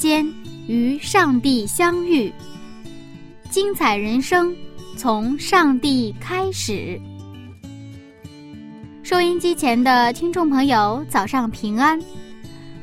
[0.00, 0.26] 间
[0.66, 2.32] 与上帝相遇，
[3.50, 4.56] 精彩人生
[4.96, 6.98] 从上帝开始。
[9.02, 12.00] 收音机前的听众朋友，早上平安，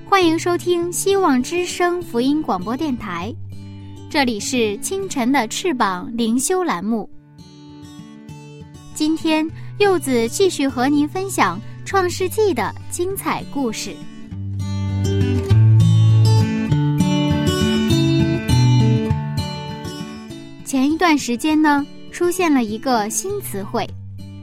[0.05, 3.33] 欢迎收听希望之声福音广播电台，
[4.11, 7.09] 这里是清晨的翅膀灵修栏目。
[8.93, 13.95] 今天柚子继续和您分享《创世纪》的精彩故事。
[20.97, 23.87] 段时间呢，出现了一个新词汇，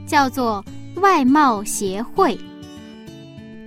[0.07, 0.63] 叫做
[1.01, 2.37] “外贸协会”。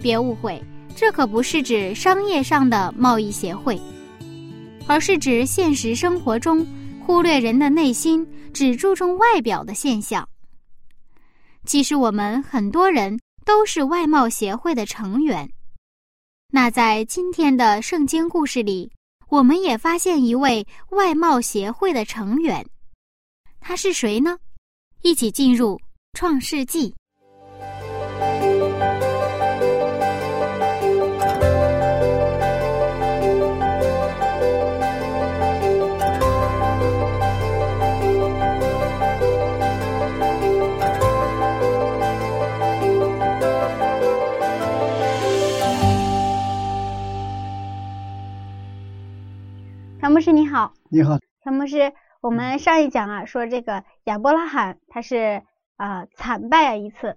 [0.00, 0.62] 别误会，
[0.96, 3.80] 这可不是指商业上的贸易协会，
[4.86, 6.66] 而是指现实生活中
[7.04, 10.26] 忽略人的内心，只注重外表的现象。
[11.66, 15.48] 其实我们很多人都是外贸协会的成员。
[16.50, 18.90] 那在今天的圣经故事里。
[19.30, 22.64] 我们也发现一位外贸协会的成员，
[23.60, 24.38] 他是谁呢？
[25.02, 25.76] 一起进入
[26.14, 26.90] 《创世纪》。
[50.00, 55.42] 乔牧师你好，你好，乔牧师，我们上一讲啊说这个亚伯拉罕他是
[55.76, 57.16] 啊惨败一次，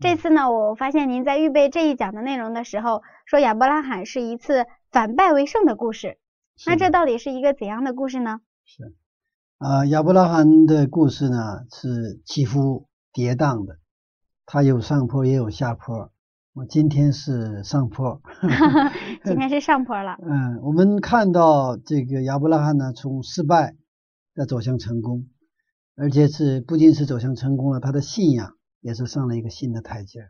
[0.00, 6.18] 这次呢我发现您在预备这一讲的内容的时候说亚伯拉罕是一次反败为胜的故事，
[6.66, 8.40] 那这到底是一个怎样的故事呢？
[8.64, 8.94] 是
[9.58, 13.76] 啊，亚伯拉罕的故事呢是起伏跌宕的，
[14.46, 16.10] 它有上坡也有下坡。
[16.52, 18.20] 我今天是上坡，
[19.24, 20.18] 今天是上坡了。
[20.26, 23.76] 嗯，我们看到这个亚伯拉罕呢，从失败
[24.34, 25.26] 再走向成功，
[25.96, 30.20] 而且是不仅是走向成功了，他的信仰也是上了一个新的台阶。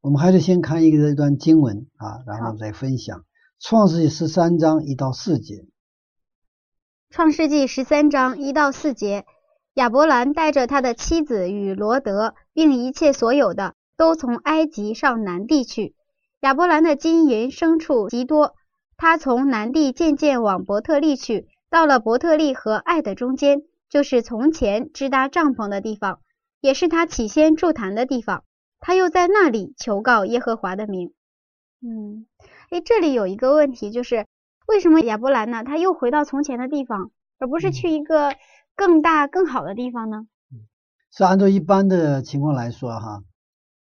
[0.00, 3.20] 我们还是先看一个一段经文啊，然后再分享
[3.58, 5.54] 《创世纪》十三章一到四节。
[7.10, 9.24] 《创世纪》十三章一到四节，
[9.74, 13.74] 亚伯兰带着他的妻子与罗德，并一切所有的。
[13.98, 15.94] 都从埃及上南地去。
[16.40, 18.54] 亚伯兰的金银牲畜极多，
[18.98, 23.60] 他从南地渐渐往伯特利去，到了伯特利和爱的中间，
[23.90, 26.20] 就是从前支搭帐篷的地方，
[26.62, 28.44] 也是他起先筑坛的地方。
[28.80, 31.12] 他又在那里求告耶和华的名。
[31.82, 32.24] 嗯，
[32.70, 34.26] 哎，这里有一个问题，就是
[34.66, 35.64] 为什么亚伯兰呢？
[35.64, 38.32] 他又回到从前的地方，而不是去一个
[38.74, 40.26] 更大更好的地方呢？
[41.12, 43.22] 是按照一般的情况来说，哈。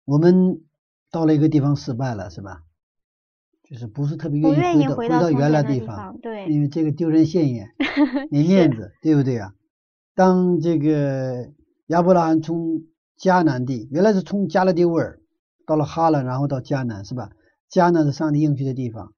[0.05, 0.61] 我们
[1.11, 2.61] 到了一个地方失败了，是吧？
[3.71, 7.69] 就是不是特别愿意回到回到原来地方，对，因为这个丢人现眼，
[8.29, 9.55] 没面子，对不对啊？
[10.17, 11.53] 当这个
[11.87, 12.83] 亚伯拉罕从
[13.17, 15.21] 迦南地，原来是从加勒底乌尔
[15.67, 17.31] 到了哈兰，然后到迦南，是吧？
[17.71, 19.13] 迦南是上帝应许的地方。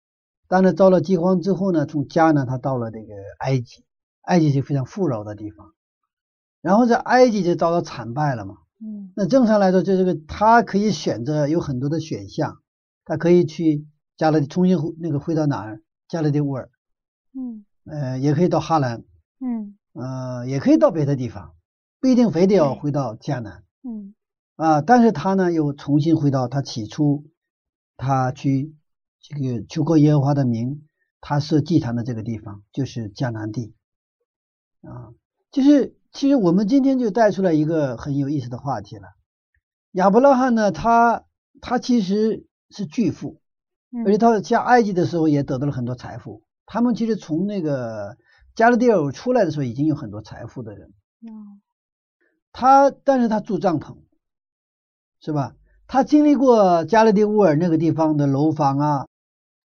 [0.48, 3.84] 当然，遭了饥荒之后呢，从迦南他到了这个埃及，
[4.20, 5.72] 埃及是非常富饶的地方，
[6.60, 8.56] 然后在埃及就遭到惨败了嘛。
[8.84, 12.58] 嗯，那正常来说，就这个他可以选择有很多的选项，
[13.06, 13.86] 他可以去
[14.16, 15.82] 加勒重新回那个回到哪儿？
[16.08, 16.70] 加勒底乌尔，
[17.34, 19.04] 嗯，呃，也可以到哈兰，
[19.40, 21.54] 嗯，呃，也可以到别的地方，
[22.00, 24.14] 不一定非得要回到迦南，嗯，
[24.56, 27.24] 啊，但是他呢又重新回到他起初
[27.96, 28.74] 他去
[29.20, 30.86] 这个求过耶和华的名，
[31.20, 33.74] 他设祭坛的这个地方，就是迦南地，
[34.82, 35.14] 啊，
[35.50, 35.96] 就是。
[36.14, 39.14] 其实我们今天就带出来一个很有意思的话题了。
[39.92, 41.24] 亚伯拉罕呢，他
[41.62, 43.40] 他其实是巨富，
[44.04, 46.42] 而且他下埃及的时候也得到了很多财富。
[46.66, 48.16] 他们其实从那个
[48.54, 50.92] 加勒底尔出来的时候，已经有很多财富的人。
[51.20, 51.60] 嗯
[52.52, 53.96] 他但是他住帐篷，
[55.20, 55.54] 是吧？
[55.86, 59.06] 他经历过加勒底乌尔那个地方的楼房啊、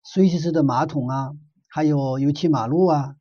[0.04, 1.32] 水洗式的马桶啊，
[1.68, 3.16] 还有油漆马路啊。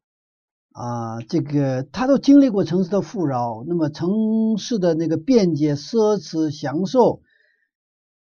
[0.71, 7.21] 啊，这个他都经历过城市的富饶，那么城市的那个便捷、奢侈、享受，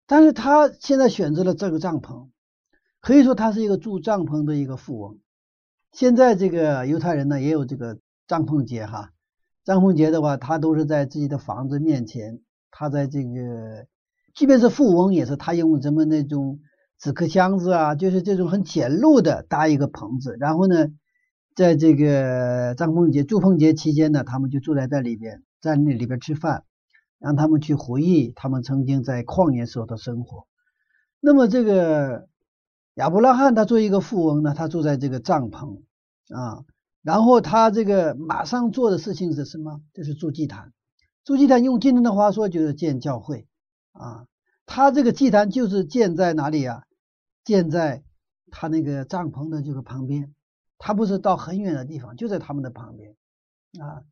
[0.06, 2.30] 但是他现在选择了这个帐篷，
[3.04, 5.20] 可以说他是一个住帐篷的一个富翁。
[5.92, 9.12] 现在这个犹太人呢，也有这个帐篷节哈，
[9.64, 12.40] 帐篷节的话，他都是在自己的房子面前，
[12.72, 13.86] 他在这个，
[14.34, 16.62] 即便是富翁，也是他用什么那种
[16.98, 20.88] 纸壳箱子啊，就是这种很简陋的搭一个棚子，然后呢。
[21.56, 26.64] 在这个帐篷节、祝凤节期间呢，他们就住在这里边，在那里边吃饭，
[27.20, 30.48] 让他们去回忆他们曾经在旷野时候的生活。
[31.20, 32.28] 那么这个
[32.96, 35.82] 亚伯拉罕他作为一个富翁呢，他住在这个帐篷
[36.30, 36.64] 啊，
[37.02, 39.82] 然后他这个马上做的事情是什么？
[39.94, 40.74] 就是筑祭坛。
[41.24, 43.48] 筑祭坛用今天的话说就是建教会
[43.94, 44.26] 啊。
[44.66, 46.84] 他这个祭坛就是建在哪里啊？
[47.44, 48.04] 建在
[48.52, 50.34] 他那个帐篷的这个旁边。
[50.78, 53.16] 他不是到很远的地方，就在他们的旁边
[53.80, 54.04] 啊。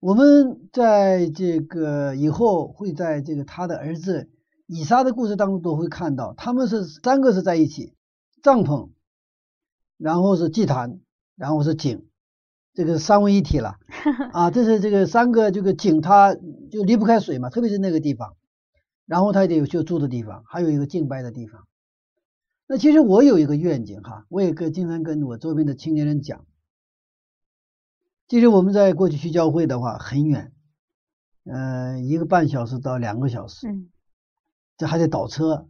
[0.00, 4.30] 我们在这个以后会在这个他的儿子
[4.66, 7.94] 以撒的故事当中都会看到，他们是三个是在一起，
[8.44, 8.90] 帐篷，
[9.96, 11.00] 然后是祭坛，
[11.34, 12.04] 然后是井，
[12.74, 13.78] 这个三位一体了。
[14.34, 14.50] 啊。
[14.50, 16.34] 这是这个三个这个井，它
[16.70, 18.36] 就离不开水嘛，特别是那个地方，
[19.06, 21.66] 然后它得有就住的地方，还有一个敬拜的地方。
[22.66, 26.44] 那其实我有一个愿景哈，我也跟经常跟我周边的青年人讲，
[28.28, 30.52] 其实我们在过去去教会的话很远，
[31.44, 33.88] 嗯，一个半小时到两个小时，嗯，
[34.76, 35.66] 这还得倒车，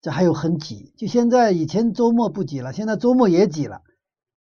[0.00, 0.92] 这还有很挤。
[0.96, 3.82] 就现在以前周末不挤了，现在周末也挤了。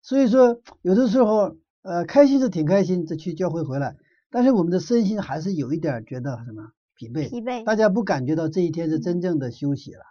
[0.01, 3.95] 所以说有的时候，呃，开心是挺开心，这去教会回来，
[4.29, 10.01] 但是我们的身心还是有一点觉得什么疲惫，疲惫，大家不感觉到这一天是真正的休息了。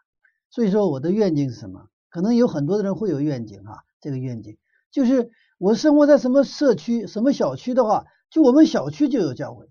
[0.51, 1.89] 所以说我的愿景是什么？
[2.11, 4.57] 可能有很多的人会有愿景啊，这个愿景
[4.93, 9.69] 就是我生活在什么社区、什么小区的话，就我们小区就有教会，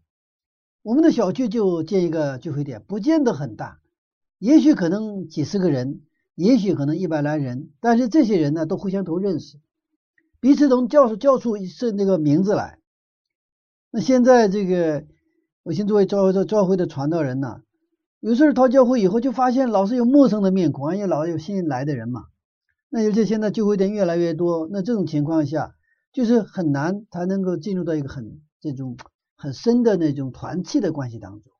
[0.82, 3.80] 我们的小区就建一个聚会点，不见得很大，
[4.44, 6.02] 也许可能几十个人，
[6.36, 9.58] 也许可能一百来人，但是这些人呢都互相都认识，
[10.42, 12.78] 彼此都叫出叫出是那个名字来。
[13.90, 15.06] 那现在这个，
[15.64, 17.62] 我先作为教会的教会的传道人呢。
[18.20, 22.24] 有时候到教会以后，就发现老是有陌生的面孔，因为老有新来的人嘛。
[22.90, 25.74] 那尤其现在聚会店越来越多，那这种情况下，
[26.12, 28.98] 就是很难才能够进入到一个很这种
[29.38, 31.53] 很深的那种团契的关系当中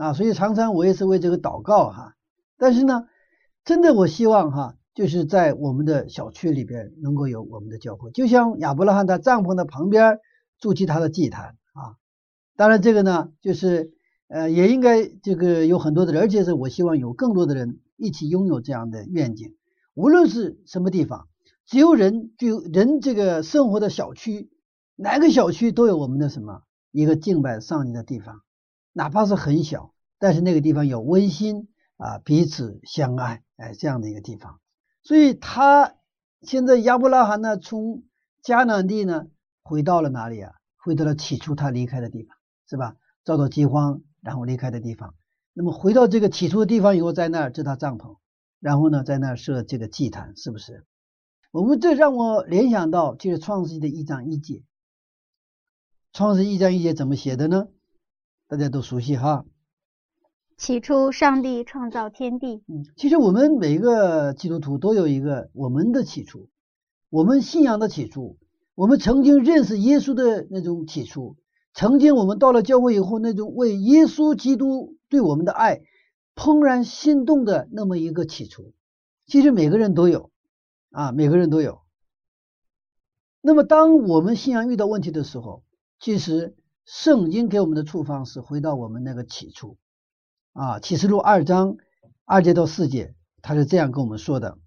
[0.00, 0.12] 啊。
[0.12, 2.16] 所以常常我也是为这个祷告哈。
[2.56, 3.06] 但是呢，
[3.64, 10.18] 真的我希望哈，就是在我们的小区里边能够有我们的教会，就像亚伯拉罕他帐篷的旁边
[10.58, 11.96] 筑起他的祭坛啊。
[12.56, 13.92] 当然这个呢，就是。
[14.32, 19.56] 呃，也应该这个有很多的人，而且是我希望有更多的人一起拥有这样的愿景。
[19.92, 21.26] 无论是什么地方，
[21.66, 24.48] 只有人就人这个生活的小区，
[24.94, 26.62] 哪个小区都有我们的什么
[26.92, 28.42] 一个敬拜上帝的地方，
[28.92, 34.60] 哪怕是很小，但是那个地方有温馨啊，彼此相爱，哎，这样的一个地方。
[35.02, 35.94] 所以他
[36.42, 38.04] 现在亚伯拉罕呢，从
[38.42, 39.26] 迦南地呢
[39.62, 40.52] 回到了哪里啊？
[40.76, 42.36] 回到了起初他离开的地方，
[42.68, 42.96] 是吧？
[43.24, 44.02] 遭到饥荒。
[44.22, 45.14] 然后离开的地方，
[45.54, 48.18] 那么回到这个起初的地方以后，在那儿支他帐篷，
[48.60, 50.84] 然后呢，在那儿设这个祭坛，是不是？
[51.52, 54.62] 我们这让我联想到就是创世纪的一章一节。
[56.12, 57.68] 创世纪一章一节怎么写的呢？
[58.50, 59.44] 大家都熟悉哈。
[60.56, 62.64] 起初，上帝创造天地。
[62.66, 66.48] 嗯，其实我们每个基督徒都有一个我们的起初，
[67.10, 68.38] 我们信仰的起初，
[68.74, 71.36] 我们曾经认识耶稣的那种起初。
[71.74, 75.82] 曾经我们到了教会以后，那种为耶稣基督对我们的爱
[76.34, 78.72] 怦然心动的那么一个起初，
[79.26, 80.32] 其实每个人都有
[80.90, 81.82] 啊，每个人都有。
[83.40, 85.62] 那么当我们信仰遇到问题的时候，
[86.00, 89.76] 其实圣经给我们的处方是回到我们那个起初
[90.52, 91.76] 啊，启示录二章
[92.24, 94.58] 二节到四节，他是这样跟我们说的：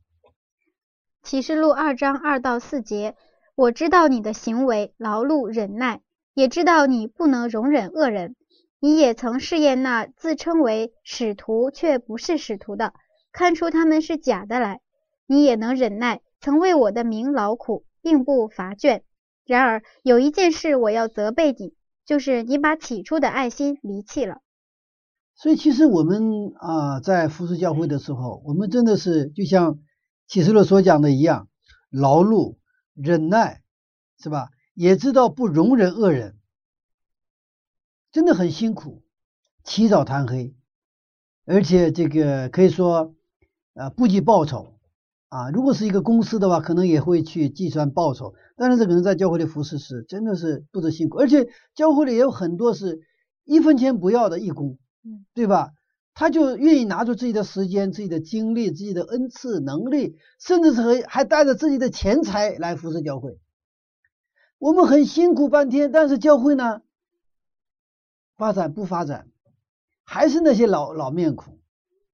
[1.22, 3.16] 启示录二章二到四节，
[3.56, 6.02] 我知道你的行为劳碌忍耐。
[6.36, 8.36] 也知道你不能容忍恶人，
[8.80, 12.96] 你也曾试验那自称为使徒却不是使徒的，
[13.32, 14.82] 看出他们是假的来。
[15.28, 19.04] 你也能忍耐，曾为我的名劳苦，并不乏倦。
[19.46, 24.42] 然而有一件事我要责备你，就是你把起初的爱心离弃了。
[25.36, 29.80] 所以，其实我们啊，在服侍教会的时候，我们真的是就像
[30.28, 31.48] 启示录所讲的一样，
[31.90, 32.58] 劳碌
[32.94, 33.64] 忍耐，
[34.20, 34.50] 是吧？
[34.76, 36.38] 也知道不容忍恶人，
[38.12, 39.04] 真的很辛苦，
[39.64, 40.56] 起早贪黑，
[41.46, 43.16] 而且这个可以说，
[43.74, 44.80] 呃，不计报酬
[45.34, 48.36] 啊，如果是一个公司的话，可能也会去计算报酬。
[48.56, 53.02] 但是这个人在教会里服侍是真的是不知辛苦，而且教会里也有很多是
[53.44, 55.72] 一分钱不要的义工，嗯，对吧？
[56.14, 63.40] 他就愿意拿出自己的时间、自己的精力、自己的恩赐、能力，甚至是还还带着自己的钱财来服侍教会。
[64.60, 66.82] 我们很辛苦半天，但是教会呢，
[68.38, 69.30] 发展不发展，
[70.04, 71.58] 还是那些老老面孔。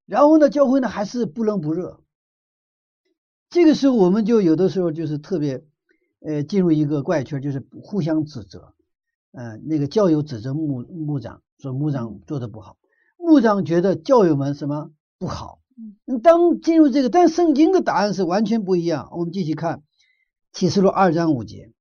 [0.06, 2.00] 然后呢，教会呢还是不冷不热。
[3.50, 5.64] 这个时候，我们就有的时候就是特别，
[6.20, 8.74] 呃，进入一个怪圈，就是互相指责。
[9.32, 12.76] 呃，那个教友指责牧牧长，说牧长做的不好，
[13.16, 15.60] 牧长觉得教友们什么不好。
[16.06, 19.08] 嗯，当进入这个，但圣经的答案是完全不一样。
[19.12, 19.82] 我们继续看
[20.52, 21.72] 启示录二章五节。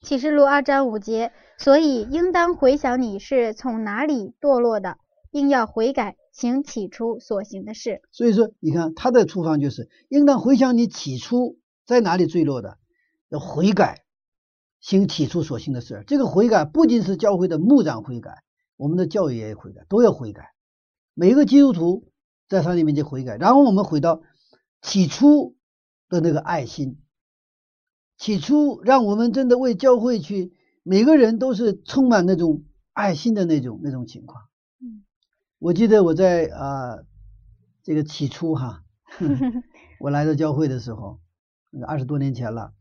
[0.00, 4.98] 启示录二章五节，所以应当回想你是从哪里堕落的，
[5.30, 6.16] 并要悔改。
[6.32, 12.78] 行起初所行的事，所以说，你看他的处方就是，应当回想你起初在哪里坠落的，
[13.28, 14.04] 要悔改，
[14.80, 16.02] 行起初所行的事。
[16.06, 18.42] 这个悔改不仅是教会的牧长悔改，
[18.76, 20.54] 我们的教育也悔改，都要悔改。
[21.12, 22.10] 每一个基督徒
[22.48, 24.22] 在上帝面前悔改，然后我们回到
[24.80, 25.54] 起初
[26.08, 26.98] 的那个爱心，
[28.16, 34.44] 起初让我们真的为教会去，每个人都是充满那种爱心的那种那种情况。
[35.64, 36.98] 我记得我在啊，
[37.84, 38.82] 这个起初哈，
[40.00, 41.20] 我来到教会的时候，
[41.86, 42.74] 二十多年前了。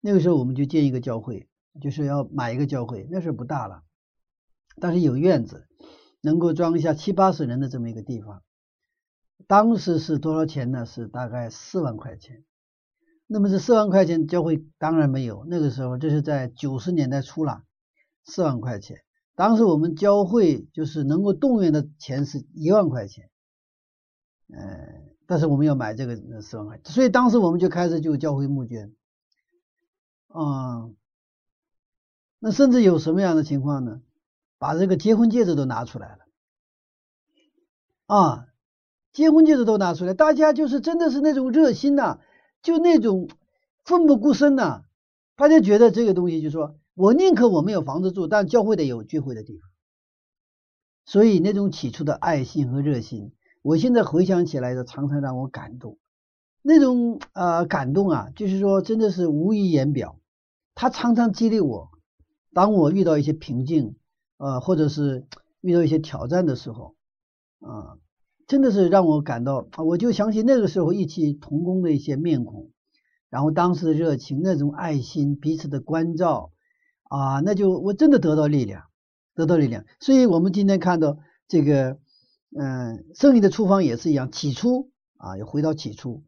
[0.00, 1.48] 那个时候我们就建一个教会，
[1.80, 3.84] 就是要买一个教会，那时候不大了，
[4.80, 5.68] 但是有院子，
[6.22, 8.42] 能够装下七八十人的这么一个地方。
[9.46, 10.84] 当时是多少钱呢？
[10.86, 12.42] 是大概四万块钱。
[13.28, 17.62] 那么这四万块钱教会当然没有，那个时候这是在九十年代初了，
[18.24, 19.04] 四万块钱。
[19.36, 23.28] 当时我们教会就是能够动员的钱是一万块钱，
[24.48, 28.94] 嗯，但是我们要买这个四万块，所以当时我们就开始就教会募捐，
[30.28, 30.88] 啊，
[32.38, 34.00] 那甚至有什么样的情况呢？
[34.58, 36.18] 把这个结婚戒指都拿出来了，
[38.06, 38.46] 啊，
[39.12, 42.20] 结婚戒指都拿出来，大家就是真的是那种热心呐，
[42.62, 43.28] 就那种
[43.84, 44.84] 奋不顾身呐，
[45.36, 46.78] 大家觉得这个东西就说。
[46.96, 49.68] 我宁可我没有房子住，但教会得有聚会的地方。
[51.04, 55.98] 所以那种起初的爱心和热心，我现在回想起来的，常常让我感动。
[56.62, 60.18] 那种呃感动啊，就是说真的是无以言表。
[60.74, 61.90] 他常常激励我，
[62.54, 63.94] 当我遇到一些瓶颈，
[64.38, 65.26] 呃，或者是
[65.60, 66.94] 遇到一些挑战的时候，
[67.60, 67.98] 啊，
[68.46, 72.70] 真的是让我感到，我就想起那个时候一起同工的一些面孔，
[73.28, 76.52] 然后当时的热情，那种爱心，彼此的关照。
[77.08, 78.84] 啊，那就我真的得到力量，
[79.34, 79.84] 得到力量。
[80.00, 81.98] 所以，我们今天看到这个，
[82.56, 84.32] 嗯，胜利的处方也是一样。
[84.32, 86.24] 起初啊，又回到起初。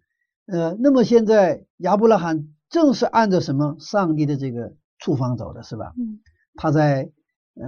[0.46, 5.92] 呃，那么现在亚伯拉罕正是按照什么上帝的这个处方走的，是吧？
[5.98, 6.20] 嗯。
[6.54, 7.10] 他在
[7.54, 7.64] 呃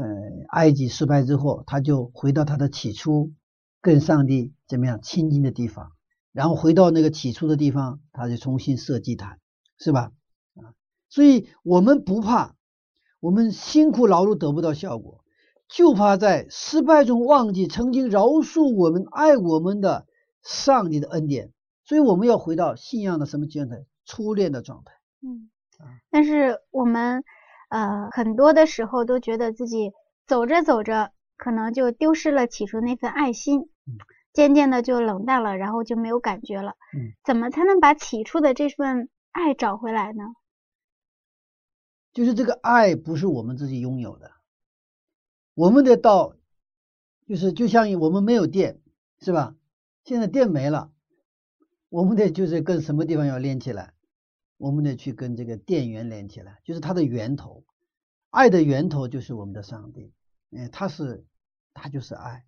[0.49, 3.33] 埃及失败之后，他就回到他的起初
[3.81, 5.93] 跟上帝怎么样亲近的地方，
[6.33, 9.39] 然后回到那个起初的地方，他就重新设祭坛，
[9.79, 10.13] 是吧？
[10.55, 10.75] 啊，
[11.09, 12.55] 所以我们不怕。
[13.21, 15.23] 我们辛苦劳碌得不到效果，
[15.69, 20.07] 就怕在失败中忘记曾经饶恕我们、爱我们的
[20.43, 21.53] 上帝的恩典。
[21.85, 23.85] 所以我们要回到信仰的什么状态？
[24.07, 24.93] 初恋的状态。
[25.23, 25.51] 嗯，
[26.11, 27.25] 但是我们
[27.69, 29.93] 呃很多的时候都觉得自己
[30.27, 33.69] 走着走着，可能就丢失了起初那份爱心，
[34.33, 36.75] 渐渐的就冷淡了，然后就没有感觉了。
[36.97, 40.23] 嗯，怎么才能把起初的这份爱找回来呢？
[42.13, 44.33] 就是这个爱不是我们自己拥有的，
[45.55, 46.35] 我们得到，
[47.27, 48.81] 就是就像我们没有电，
[49.21, 49.55] 是吧？
[50.03, 50.91] 现在电没了，
[51.89, 53.95] 我们得就是跟什么地方要连起来？
[54.57, 57.65] 我们得去跟这个电源连起来，就是它的源头，
[58.31, 60.13] 爱的源头就是我们的上帝，
[60.51, 61.25] 哎，他是
[61.73, 62.45] 他就是爱，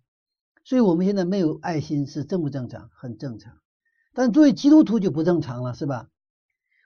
[0.65, 2.89] 所以我们现在没有爱心是正不正常？
[2.93, 3.57] 很正常，
[4.13, 6.09] 但作为基督徒就不正常了，是吧？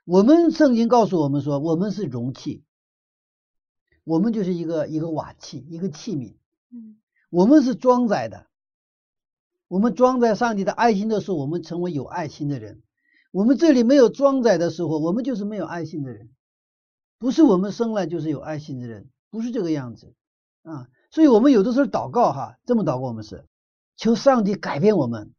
[0.04, 2.64] 我们圣经告诉我们说，我们是容器。
[4.08, 6.34] 我们就是一个一个瓦器，一个器皿。
[6.72, 6.98] 嗯，
[7.28, 8.46] 我们是装载的。
[9.68, 12.82] 我们装载上帝的爱心的时候，我们成为有爱心的人。
[13.32, 16.30] 我们这里没有装载的时候，我们就是没有爱心的人。
[17.18, 20.14] 不是我们生来就是有爱心的人，不是这个样子
[20.62, 20.88] 啊。
[21.10, 23.46] 所以，我们有的时候祷告哈，这么祷告，我们是
[23.94, 25.34] 求上帝改变我们。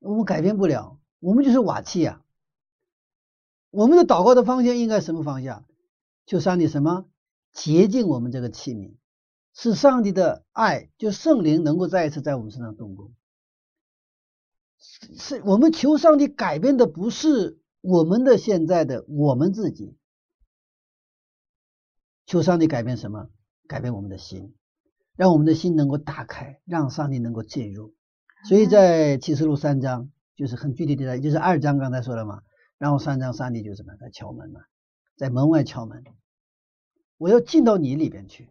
[0.00, 2.22] 我们改变不了，我们就是瓦器呀。
[3.70, 5.64] 我们的祷告的方向应该什么方向？
[6.26, 7.06] 求上帝什么？
[7.54, 8.96] 洁净我们这个器皿，
[9.54, 13.14] 使上帝的爱，就圣灵能够再一次在我们身上动工。
[15.16, 19.96] 是我们求上帝改变的不是我们的现在的我们自己，
[22.26, 23.30] 求上帝改变什么？
[23.66, 24.54] 改变我们的心，
[25.16, 27.94] 让我们的心能够打开，让上帝能够进入。
[28.46, 32.42] 所以在启示录三章就是很具体的，就是二章刚才说了嘛，
[32.76, 34.60] 然后三章上帝就什么在敲门嘛，
[35.16, 36.04] 在门外敲门，
[37.24, 38.50] 我要进到你里边去，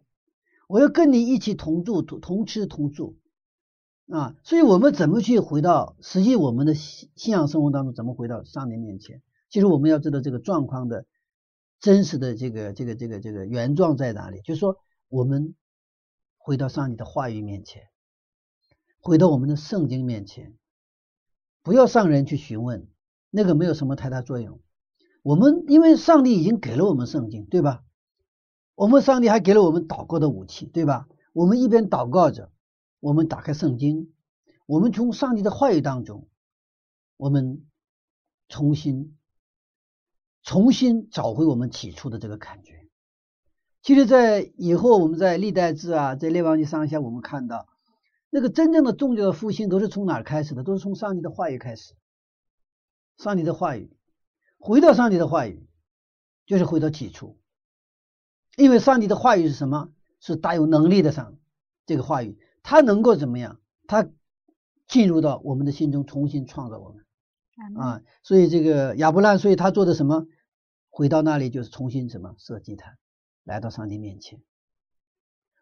[0.66, 3.16] 我要跟你一起同住、同同吃同住
[4.08, 4.34] 啊。
[4.42, 9.22] 所以我们怎么去回到实际我们的信信仰生活当中，怎么回到上帝面前？
[9.48, 11.06] 其实我们要知道这个状况的
[11.78, 14.78] 真实的这个这个这个这个原状在哪里，就是说
[15.08, 15.54] 我们
[16.36, 17.84] 回到上帝的话语面前。
[18.98, 20.52] 回到我们的圣经面前，
[21.62, 22.88] 不要上人去询问，
[23.30, 24.58] 那个没有什么太大作用。
[25.22, 27.84] 我们因为上帝已经给了我们圣经，对吧？
[28.74, 31.08] 我们上帝还给了我们祷告的武器，对吧？
[31.32, 32.50] 我们一边祷告着，
[33.00, 34.12] 我们打开圣经，
[34.66, 36.28] 我们从上帝的话语当中，
[37.16, 37.64] 我们
[38.48, 39.16] 重新
[40.42, 42.88] 重新找回我们起初的这个感觉。
[43.82, 47.68] 其实，在以后我们在历代志啊，在列王记上下，我们看到。
[48.30, 50.64] 那个真正的宗教的复兴都是从哪儿开始的？
[50.64, 51.94] 都是从上帝的话语开始。
[53.18, 53.96] 上帝的话语，
[54.58, 55.68] 回到上帝的话语，
[56.46, 57.38] 就是回到起初。
[58.56, 59.90] 因为上帝的话语是什么？
[60.20, 61.36] 是大有能力的上
[61.84, 63.60] 这个话语，它能够怎么样？
[63.86, 64.08] 它
[64.86, 67.04] 进入到我们的心中，重新创造我们
[67.76, 68.02] 啊！
[68.22, 70.26] 所以这个亚伯兰，所以他做的什么？
[70.88, 72.96] 回到那里就是重新什么设祭坛，
[73.44, 74.40] 来到上帝面前。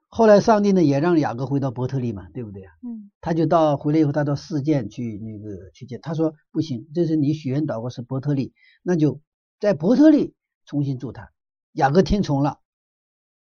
[0.07, 2.73] 后来上帝呢也让雅各回到伯特利嘛，对不对啊？
[2.83, 9.21] 嗯，他就到回来以后，他到事件去那个去见，他说不行，这是你许愿祷告是伯特利，那就
[9.59, 10.35] 在伯特利
[10.67, 11.33] 重新祝他。
[11.73, 12.61] 雅各听从了，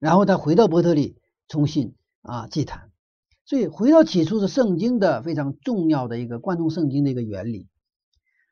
[0.04, 1.16] 然后他回到伯特利
[1.48, 2.92] 重新啊祭坛。
[3.46, 7.70] 所以回到起初是圣经的非常重要的一个贯通圣经的一个原理，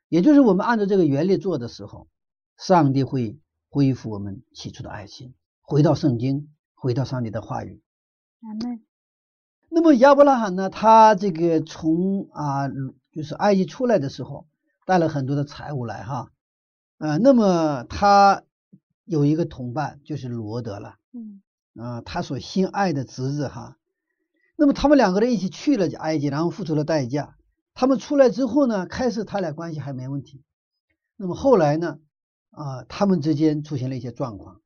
[0.08, 2.08] 也就是我们按照这个原理做的时候，
[2.56, 7.82] 上帝会恢复我们起初的爱心，回到圣经，回到上帝的话语。
[9.68, 10.70] 那么亚伯拉罕呢？
[10.70, 12.68] 他这个从啊，
[13.12, 14.46] 就是埃及出来的时候，
[14.86, 16.30] 带了很多的财物来哈，
[16.96, 18.42] 啊，那么他
[19.04, 21.40] 有一个同伴就是罗德了，嗯，
[21.76, 23.76] 啊，他所心爱的侄子哈，
[24.56, 27.36] 那么他们两个人一起去了埃及，然后付出了代价。
[27.74, 30.42] 他们出来之后呢，开始他俩关系还没问题，
[31.16, 31.98] 那么后来呢，
[32.50, 34.60] 啊，他们之间出现了一些状况，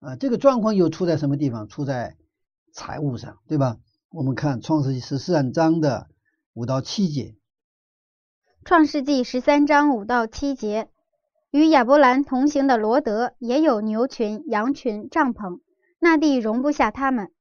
[0.00, 1.68] 啊，这个状况又出在什么地方？
[1.68, 2.16] 出在。
[2.72, 3.78] 财务上，对吧？
[4.10, 6.08] 我们看创世纪十三章的
[6.52, 7.34] 五到七节。
[8.66, 10.90] 创世纪十三章五到七节，
[11.50, 15.60] 与亚伯兰同行的罗德也有牛群、羊群、帐篷，
[16.06, 17.32] 那地容不下他们，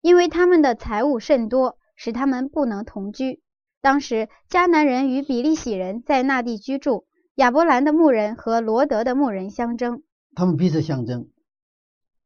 [0.00, 3.42] 因为他们的财物甚多，使他们不能同居。
[3.82, 10.02] 当时迦南人与比利洗人在那地居住，亚伯兰的牧人和罗德的牧人相争，
[10.34, 11.28] 他们彼此相争，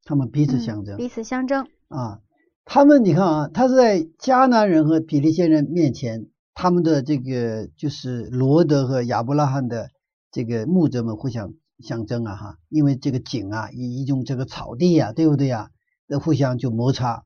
[0.04, 2.20] 他们彼此相争，彼此相争啊。
[2.64, 9.90] 他们，你看啊，他是在迦南人和比利先人面前，他们的这个就是罗德和亚伯拉罕的
[10.30, 15.70] 这个牧者们互相相争啊，哈，因为这个井啊，一一种这个草地呀，对不对呀？
[16.09, 17.25] 那互相就摩擦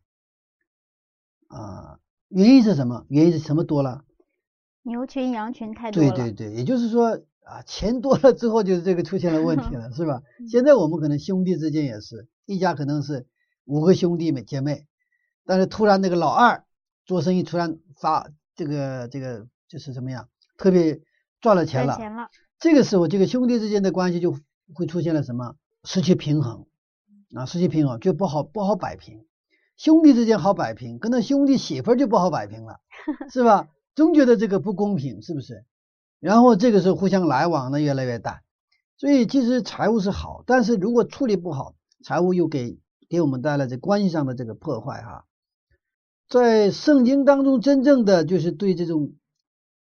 [1.48, 3.06] 啊，原因是什么？
[3.08, 4.04] 原因是什么多了？
[4.82, 6.10] 牛群、羊群太多了。
[6.10, 10.22] 对对对，也就是说啊，钱多了之后，就是这个出现了问题了， 是吧？
[10.50, 13.26] 现在我们可能兄弟之间也是一家，可能是
[13.64, 14.86] 五个兄弟妹姐妹。
[15.44, 16.64] 但是突然那个老二
[17.04, 21.00] 做生意突然发这个这个就是怎么样，特别
[21.40, 21.96] 赚了钱了，
[22.58, 24.36] 这个时候这个兄弟之间的关系就
[24.74, 26.66] 会出现了什么失去平衡
[27.34, 29.24] 啊，失去平衡就不好不好摆平。
[29.76, 32.80] 兄弟之间好摆平，跟那兄弟媳妇就不好摆平了，
[33.32, 33.68] 是吧？
[33.94, 35.64] 总觉得这个不公平，是不是？
[36.20, 38.42] 然后这个时候互相来往呢越来越淡，
[38.96, 45.24] 所以其实财务是好，但是如果处理不好，财务又给给我们带来这关系上的这个破坏哈。
[46.28, 49.14] 在圣经当中，真正的就是对这种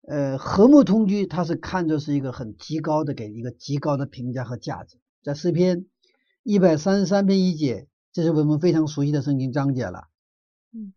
[0.08, 4.98] 呃和睦同居，它是看作是一个很极高的，给一个极高的评价和价值。
[5.22, 5.86] 在诗篇
[6.43, 10.08] 一百三十三篇一节，这是我们非常熟悉的圣经章节了。
[10.73, 10.93] 嗯，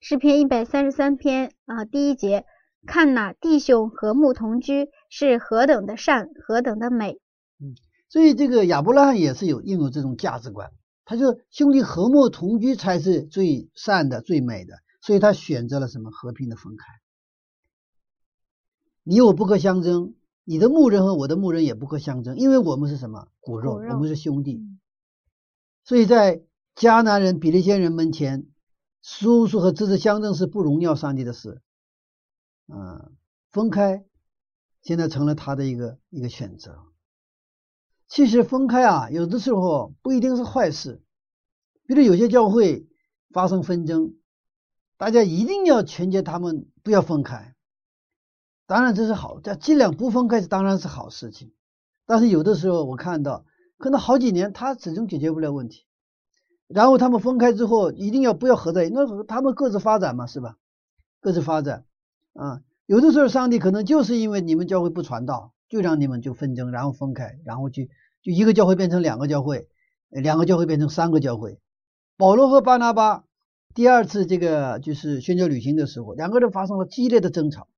[0.00, 2.44] 诗篇一百三十三篇啊，第一节，
[2.86, 7.20] 看呐，弟兄和睦同居是何等的善，何等的美。
[7.58, 7.74] 嗯，
[8.08, 10.70] 所以这个亚伯拉罕也是有拥有这种价值观，
[11.04, 14.74] 他就兄弟和睦同居才是最善的、最美的。
[15.00, 16.84] 所以他选择了什么和平的分开？
[19.02, 20.14] 你我不可相争，
[20.44, 24.62] 你的牧人和我的牧人也不可相争，因为我们是什么骨肉，我们是兄弟。
[25.84, 26.42] 所以在
[26.76, 28.46] 迦南人、比利先人门前，
[29.02, 31.62] 叔叔和侄子相争是不荣耀上帝的事。
[32.66, 33.12] 嗯，
[33.50, 34.04] 分开
[34.82, 36.78] 现在成了他的一个一个选择。
[38.06, 41.02] 其实分开啊，有的时候不一定是坏事。
[41.86, 42.86] 比如有些教会
[43.30, 44.14] 发生纷争，
[44.96, 47.53] 大家一定要劝诫他们不要分开。
[48.66, 51.52] 当然这是好，这尽量不分开是当然是好事情。
[52.06, 53.44] 但是有的时候我看到，
[53.78, 55.84] 可能好几年他始终解决不了问题，
[56.68, 60.56] 然后他们分开之后一定要不要合在一起，那他们各自发展嘛，是吧？
[61.20, 61.84] 各自发展
[62.34, 62.60] 啊。
[62.86, 67.84] 有的时候上帝可能就是因为你们教会不传道，就让你们就纷争，然后分开，然后就
[68.22, 69.68] 就一个教会变成两个教会，
[70.10, 71.58] 两个教会变成三个教会。
[72.16, 73.24] 保罗和巴拿巴
[73.74, 77.68] 第二次这个就是宣教旅行的时候，两个人发生了激烈的争吵。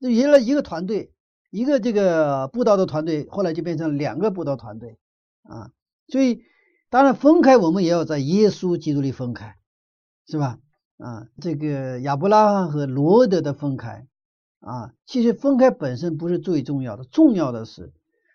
[0.00, 1.12] 就原来一个团队，
[1.50, 4.98] 一个这个布道的团队，后来就变成两个布道团队
[5.42, 5.70] 啊。
[6.08, 6.42] 所以
[6.88, 9.56] 当然分开，我们也要在耶稣基督里分开，
[10.26, 10.58] 是吧？
[10.96, 14.06] 啊，这个亚伯拉罕和罗德的分开
[14.60, 17.92] 啊，其实分开本身不是最重要的，重要的是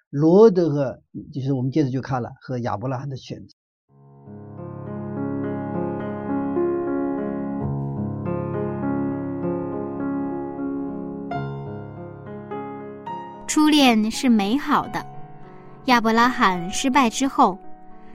[0.09, 1.01] 罗德和
[1.33, 3.54] 就是我们接着就看了和亚伯拉罕的选择。
[13.55, 15.01] 初恋是美好的。
[15.85, 17.57] 亚伯拉罕失败之后，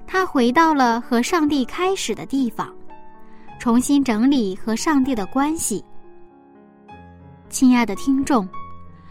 [0.07, 2.71] 他回到了和上帝开始的地方，
[3.59, 5.83] 重新整理和上帝的关系。
[7.49, 8.47] 亲爱的听众，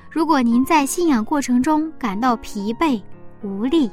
[0.07, 3.01] 如果您在信仰过程中感到疲惫
[3.41, 3.89] 无力，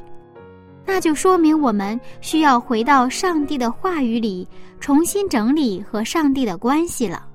[0.84, 4.46] 那就说明我们需要回到上帝的话语里，
[4.78, 7.26] 重新整理和上帝的关系了。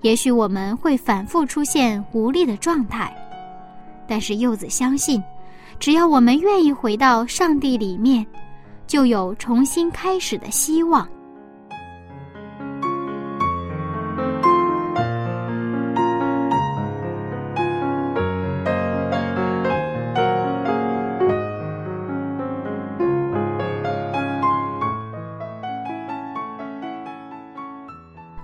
[0.00, 3.14] 也许我们会反复出现无力的状态。
[4.12, 5.24] 但是柚子相信，
[5.80, 8.26] 只要我们愿意回到上帝里面，
[8.86, 11.08] 就有重新开始的希望。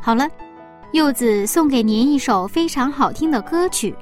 [0.00, 0.26] 好了，
[0.92, 3.94] 柚子送给您一首非常好听的歌曲。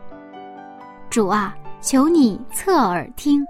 [1.16, 3.42] 主啊，求你侧耳听，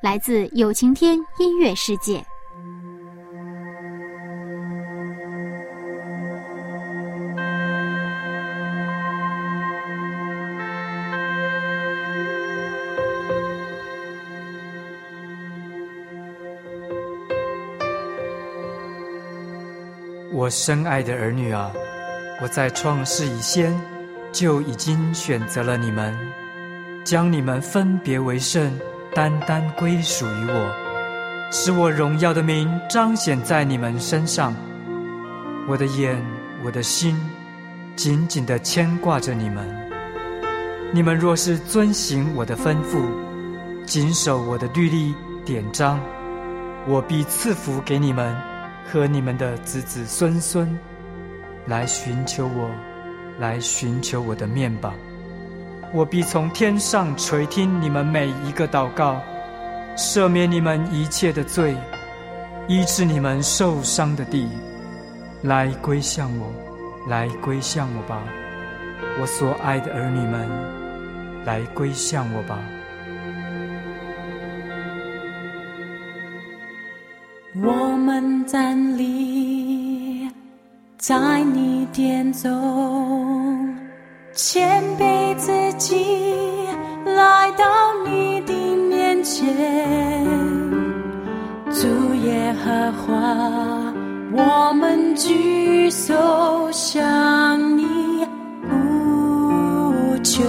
[0.00, 2.24] 来自有晴天音乐世界。
[20.32, 21.70] 我深爱的儿女啊，
[22.40, 23.78] 我在创世以先
[24.32, 26.16] 就已经选择了你们。
[27.04, 28.72] 将你们分别为圣，
[29.12, 30.72] 单单归属于我，
[31.50, 34.54] 使我荣耀的名彰显在你们身上。
[35.68, 36.22] 我的眼，
[36.64, 37.18] 我的心，
[37.96, 39.66] 紧紧的牵挂着你们。
[40.92, 43.04] 你们若是遵行我的吩咐，
[43.84, 45.12] 谨守我的律例
[45.44, 45.98] 典章，
[46.86, 48.36] 我必赐福给你们
[48.86, 50.78] 和你们的子子孙孙，
[51.66, 52.70] 来寻求我，
[53.40, 54.94] 来寻求我的面吧。
[55.94, 59.20] 我必从天上垂听你们每一个祷告，
[59.94, 61.76] 赦免你们一切的罪，
[62.66, 64.48] 医治你们受伤的地，
[65.42, 66.50] 来归向我，
[67.08, 68.22] 来归向我吧，
[69.20, 70.48] 我所爱的儿女们，
[71.44, 72.58] 来归向我吧。
[77.62, 80.26] 我们站立
[80.96, 83.76] 在你殿中。
[84.34, 85.01] 谦卑
[85.34, 86.04] 自己，
[87.04, 87.64] 来到
[88.06, 88.52] 你的
[88.88, 89.46] 面前，
[91.72, 93.12] 主耶和华，
[94.32, 98.26] 我们举手向你
[98.68, 100.42] 呼求，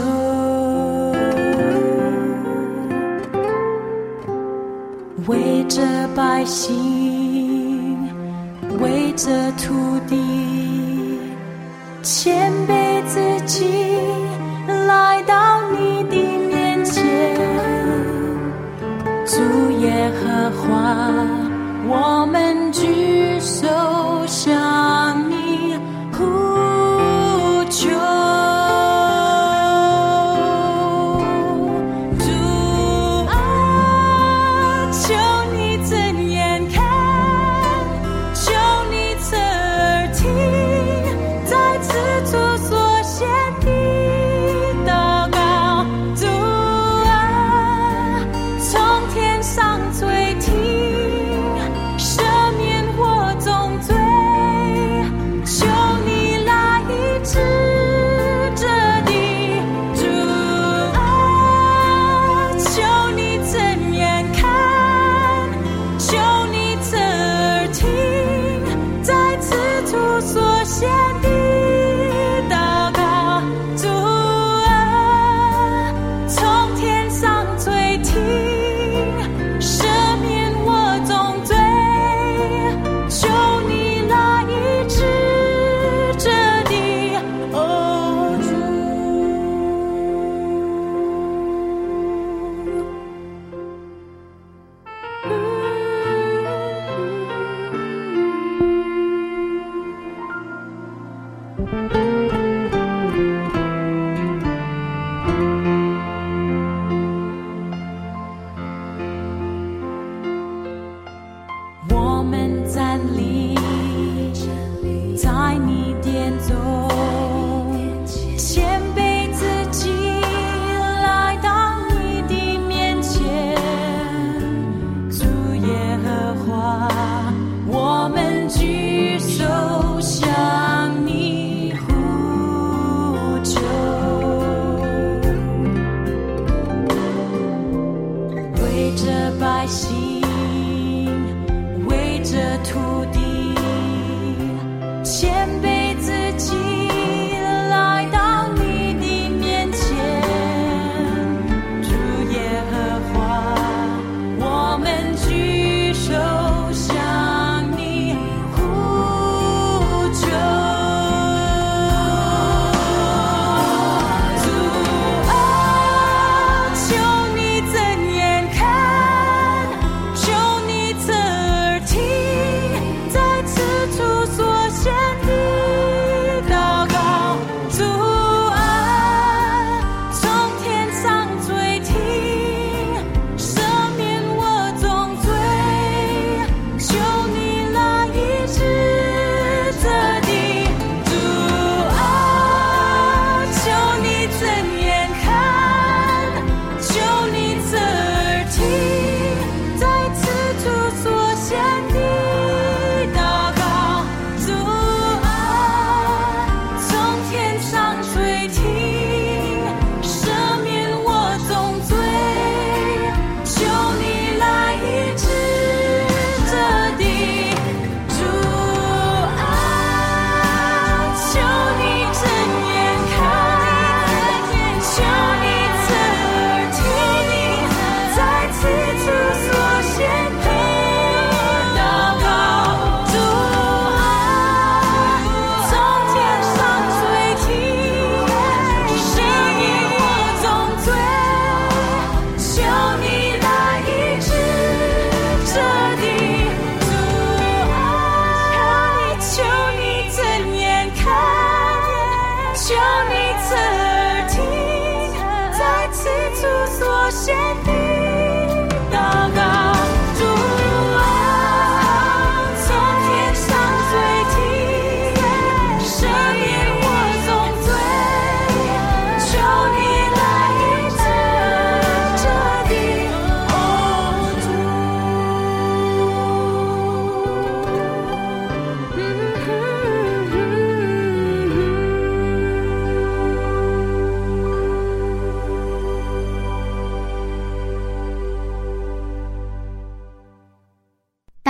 [5.28, 5.82] 为这
[6.16, 7.98] 百姓，
[8.82, 9.74] 为这土
[10.08, 11.20] 地，
[12.02, 12.84] 谦卑。
[13.06, 13.66] 自己
[22.06, 22.53] 我们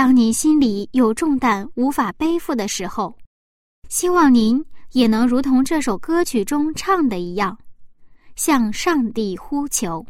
[0.04, 3.16] 当您心里有重担无法背负的时候，
[3.88, 4.62] 希望您
[4.92, 7.58] 也能如同这首歌曲中唱的一样，
[8.36, 10.04] 向上帝呼求。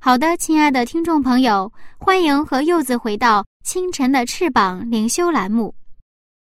[0.00, 5.74] 好的，亲爱的听众朋友，欢迎和柚子回到清晨的翅膀灵修栏目。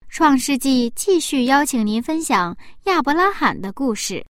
[0.07, 4.25] 创世纪继续邀请您分享亚伯拉罕的故事。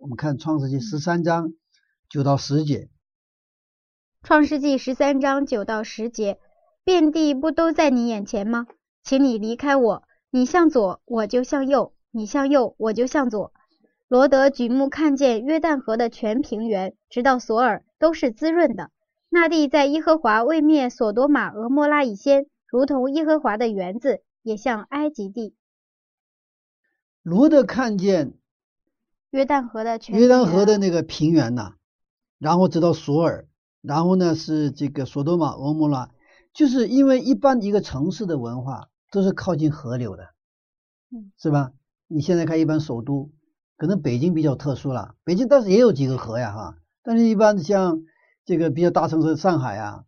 [0.00, 1.52] 我们看创世纪十三章
[2.08, 2.88] 九到十节。
[4.26, 6.40] 创世纪十三章九到十节，
[6.82, 8.66] 遍地不都在你眼前吗？
[9.04, 13.52] 请你离开我，你向左，我就向右；你向右，我就向左。
[14.08, 18.90] 罗德举目看见约旦河的全平原，直到索尔，都是滋润的。
[19.28, 24.24] 那地在耶和华未灭索多玛、俄摩拉以先，如同耶和华的园子。
[24.42, 25.54] 也像埃及地，
[27.22, 28.34] 罗德看见
[29.30, 31.74] 约旦河的全约旦河的那个平原呐，
[32.40, 33.46] 然后直到索尔，
[33.86, 36.10] 然后呢是这个索多玛、俄摩拉，
[36.52, 40.24] 就是因为一般一个城市的文化都是靠近河流的，
[41.12, 41.72] 嗯，是吧？
[42.08, 43.30] 你现在看一般首都，
[43.76, 48.02] 可能北京比较特殊了，北京但是也有几个河呀哈，但是一般像
[48.44, 50.04] 这个比较大城市上海啊、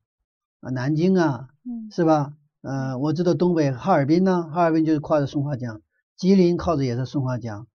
[0.61, 2.35] 啊南京啊，嗯，是吧？
[2.63, 5.81] 呃，我知道东北哈尔滨呢，哈尔滨就是靠着松花江，
[6.17, 7.69] 吉林靠着也是松花江，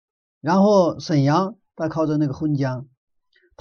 [0.40, 2.86] 然后沈阳它靠着那个浑江，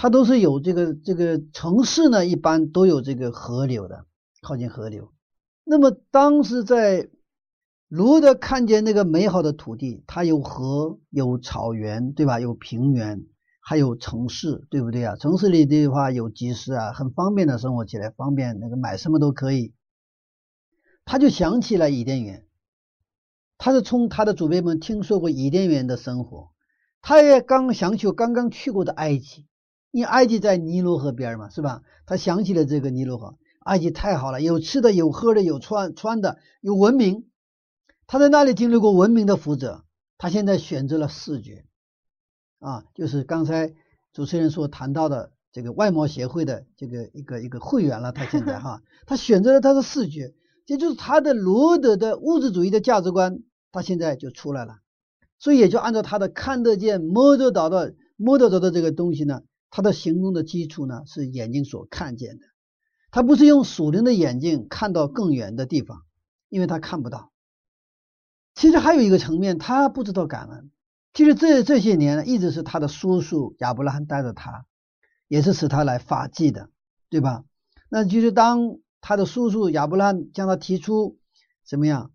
[0.02, 4.06] 它都是有这个这个城市呢，一般都有这个河流的，
[4.42, 5.12] 靠近河流。
[5.66, 7.10] 那么当时在
[7.90, 12.40] 罗德看见那个美好的土地，它有河，有草原，对吧？
[12.40, 13.26] 有平原，
[13.60, 15.18] 还有城市，对不对啊？
[15.18, 19.74] 城市里的话有集市啊，很方便的生活起来，方便那个买什么都可以。
[21.04, 22.46] 他就想起了伊甸园，
[23.58, 26.52] 他是从他的祖辈们听说过伊甸园的生活，
[27.02, 29.49] 他也刚想起刚刚去过的埃及，
[29.92, 31.82] 因为埃及在尼罗河边嘛，是吧？
[32.06, 37.28] 他想起了这个尼罗河，埃及太好了，有吃的，有喝的，有穿穿的，有文明。
[38.08, 39.84] 他在那里经历过文明的福泽，
[40.18, 41.66] 他现在选择了视觉，
[42.60, 43.74] 啊，就是刚才
[44.14, 48.12] 主持人所谈到的这个外貌协会的这个一个一个会员了。
[48.12, 50.34] 他现在哈， 他选择了他的视觉。
[50.66, 53.40] 这就是他的罗德的物质主义的价值观，
[53.72, 54.78] 他现在就出来了，
[55.40, 62.46] 所以也就按照他的看得见、摸得到的、摸得着的这个东西呢，他的行动的基础呢是眼睛所看见的，
[63.12, 66.04] 他不是用属灵的眼睛看到更远的地方，
[66.50, 67.32] 因为他看不到。
[68.56, 70.72] 其实还有一个层面，他不知道感恩。
[71.14, 74.66] 其实这这些年呢，一直是他的叔叔亚伯拉罕带着他，
[75.28, 76.70] 也是使他来发迹的，
[77.10, 77.44] 对吧？
[77.90, 78.80] 那就是当。
[79.02, 81.18] 他的叔叔亚伯拉罕向他提出
[81.66, 82.12] 怎么样，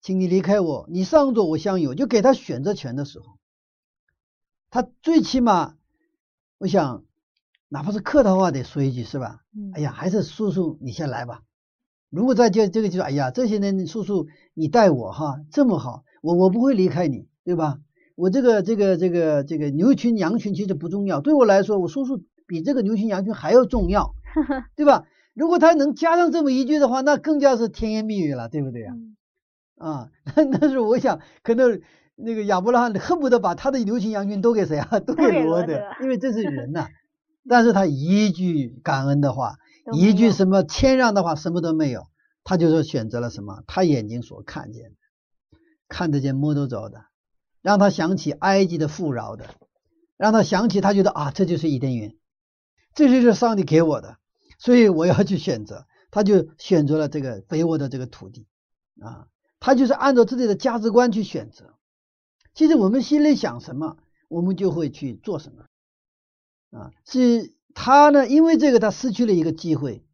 [0.00, 3.38] 请你离开我，你向左我向右，就给他选择权的时候，
[4.70, 5.76] 他最起码，
[6.64, 7.04] 我想，
[7.68, 9.40] 哪怕是客套话得说一句是吧？
[9.74, 11.42] 哎呀，还是叔叔你先来吧。
[12.08, 17.80] 如果在这这个就说，哎呀，这些年叔叔你待我哈这么好，我我不会离开你，对吧？
[18.16, 24.14] 我这个这个这个这个牛群羊群其实不重要，对我来说，我叔叔比这个牛群羊群还要重要，
[24.74, 25.04] 对吧？
[25.34, 28.94] 如果他能加上这么一句的话，那更加是甜言蜜语了，对不对呀？
[29.76, 31.82] 啊，那 那是我想，可能
[32.16, 34.98] 那个亚伯拉罕恨不得把他的牛群羊群都给谁啊？
[35.00, 36.88] 都给罗德，因为这是人呐。
[37.48, 39.56] 但是他一句感恩的话，
[39.92, 42.06] 一句什么谦让的话，什么都没有，
[42.42, 43.62] 他就是选择了什么？
[43.66, 44.96] 他眼睛所看见的，
[45.88, 47.04] 看得见摸得着的，
[47.60, 49.44] 让他想起埃及的富饶的，
[50.16, 52.14] 让他想起他觉得啊，这就是伊甸园，
[52.94, 54.16] 这就是上帝给我的。
[54.58, 58.46] 所以我要去选择，他就选择了这个肥沃的这个土地
[59.00, 59.26] 啊，
[59.60, 61.73] 他就是按照自己的价值观去选择。
[62.54, 65.66] 其实我们心里想什么，我们就会去做什么
[66.78, 66.92] 啊。
[67.04, 70.06] 是他呢，因为这个他失去了一个机会。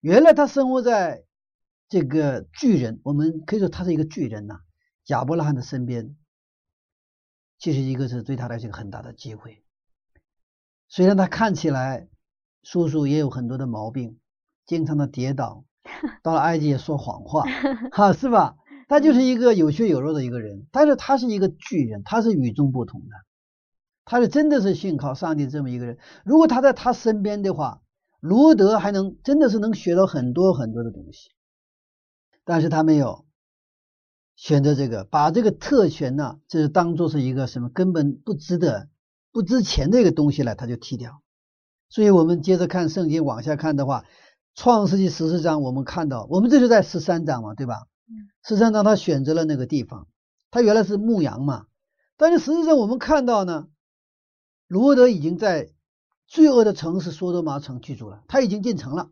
[0.00, 1.24] 原来他生活在
[1.88, 4.60] 这个巨人，我们可以说他是一个巨人呐，
[5.06, 6.16] 亚伯拉罕的身边，
[7.58, 9.62] 其实一个是对他来说很大的机会。
[10.88, 12.08] 虽然他看起来。
[12.64, 14.20] 叔叔也有很多的毛病，
[14.66, 15.64] 经常的跌倒，
[16.22, 17.42] 到了埃及也说谎话，
[17.90, 18.56] 哈，是吧？
[18.92, 23.16] 他就是一个有血有肉的一个人，但是他是一个巨人，他是与众不同的，
[24.04, 25.96] 他是真的是信靠上帝这么一个人。
[26.26, 27.80] 如果他在他身边的话，
[28.20, 31.30] 罗德还能真的是能学到很多很多的东西，
[32.44, 33.24] 但是他没有
[34.36, 38.90] 选择这个，把这个特权呢，就是当做是一个什么根本不值得、
[39.32, 41.22] 不值钱的一个东西来，他就踢掉。
[41.88, 44.00] 所以我们接着看圣经，往下看的话，
[44.54, 47.86] 《创世纪》十四章，我们看到，我们这是在十三章嘛，对吧？
[48.44, 50.08] 十三章他选择了那个地方，
[50.50, 51.66] 他原来是牧羊嘛，
[52.16, 53.68] 但是实际上我们看到呢，
[54.66, 55.70] 罗德已经在
[56.26, 59.10] 罪恶的城市索多玛城居住了，他已经进城了，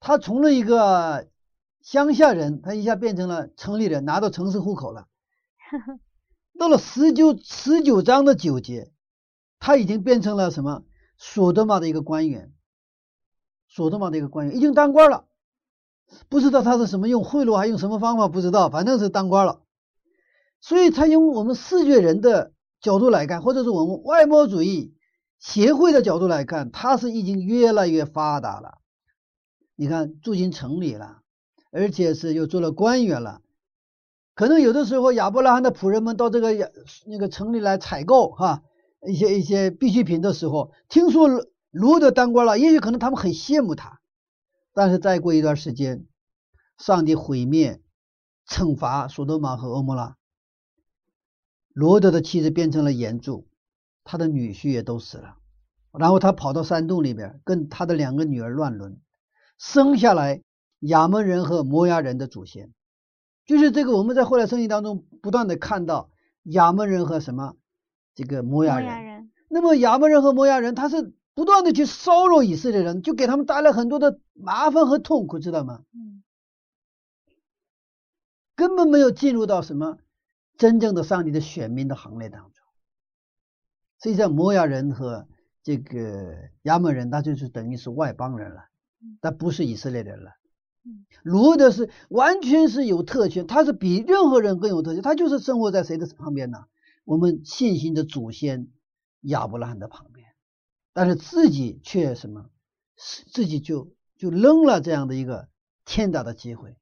[0.00, 1.28] 他从了一个
[1.82, 5.06] 乡下人，他一下变成了城里人，拿到城市户口了。
[6.58, 8.92] 到了十九十九章的九节，
[9.58, 10.84] 他已经变成了什么？
[11.16, 12.52] 索多玛的一个官员，
[13.68, 15.26] 索多玛的一个官员已经当官了。
[16.28, 18.28] 不知道他是什么用贿赂，还用什么方法？
[18.28, 19.60] 不知道，反正是当官了。
[20.60, 24.94] 所以，他用我们视觉人的角度来看，或者是我们外貌主义
[25.38, 28.78] 协会的角度来看，他是已经越来越发达了。
[29.76, 31.18] 你看，住进城里了，
[31.70, 33.40] 而且是又做了官员了。
[34.34, 36.72] 可能有的时候，亚伯拉罕的仆人们到这个
[37.06, 38.62] 那个城里来采购哈
[39.06, 41.28] 一些一些必需品的时候，听说
[41.70, 44.00] 罗德当官了，也许可能他们很羡慕他。
[44.74, 46.04] 但是再过一段时间，
[46.76, 47.80] 上帝毁灭、
[48.46, 50.16] 惩罚索多玛和欧摩拉，
[51.72, 53.48] 罗德的妻子变成了岩柱，
[54.02, 55.36] 他的女婿也都死了，
[55.92, 59.00] 然后他跑到山洞里边，跟他的两个女儿乱伦，
[59.58, 60.42] 生下来
[60.80, 62.74] 亚门人和摩押人的祖先。
[63.46, 66.10] 就是这个，我们在后来圣经当中不断的看到
[66.42, 67.54] 亚门人和什么
[68.14, 69.30] 这个摩押人。
[69.48, 75.84] 那么亚门人和摩押人，他是不断的去骚扰以色列人，就给他们带来很多的麻烦和痛苦，知道吗？
[75.92, 76.22] 嗯。
[78.54, 79.98] 根本没有进入到什么
[80.56, 82.52] 真正的上帝的选民的行列当中。
[83.98, 85.26] 所以，在，摩亚人和
[85.62, 88.66] 这个亚门人，他就是等于是外邦人了，
[89.20, 90.32] 他不是以色列人了。
[91.22, 96.66] 罗德是完全是有特权，他是比任何人更有特权，他就是生活在谁的旁边呢？
[97.04, 98.68] 我们信心的祖先
[99.22, 100.13] 亚伯拉罕的旁边，
[100.94, 102.48] 但是自己却什么？
[102.96, 105.48] 自己就就扔了这样的一个
[105.84, 106.76] 天大的机会。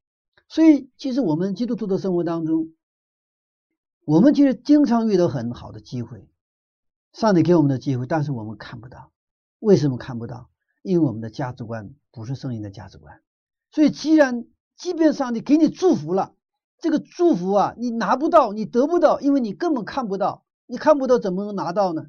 [0.47, 2.69] 所以，其实我们基督徒的生活当中，
[4.05, 6.29] 我们其实经常遇到很好的机会，
[7.11, 9.11] 上帝给我们的机会，但是我们看不到。
[9.57, 10.49] 为什么看不到？
[10.83, 13.21] 因为我们的价值观不是圣灵的价值观。
[13.71, 14.45] 所以，既然
[14.77, 16.35] 即便上帝给你祝福了，
[16.77, 22.05] 这个祝福啊，你拿不到，你得不到，因为你根本看不到，你看不到，怎么能拿到呢？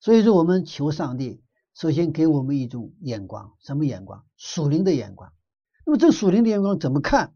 [0.00, 1.42] 所以说，我们求上帝
[1.74, 4.24] 首先给我们一种眼光，什么眼光？
[4.36, 5.32] 属灵的眼光。
[5.84, 7.34] 那么，这属灵的眼光怎么看？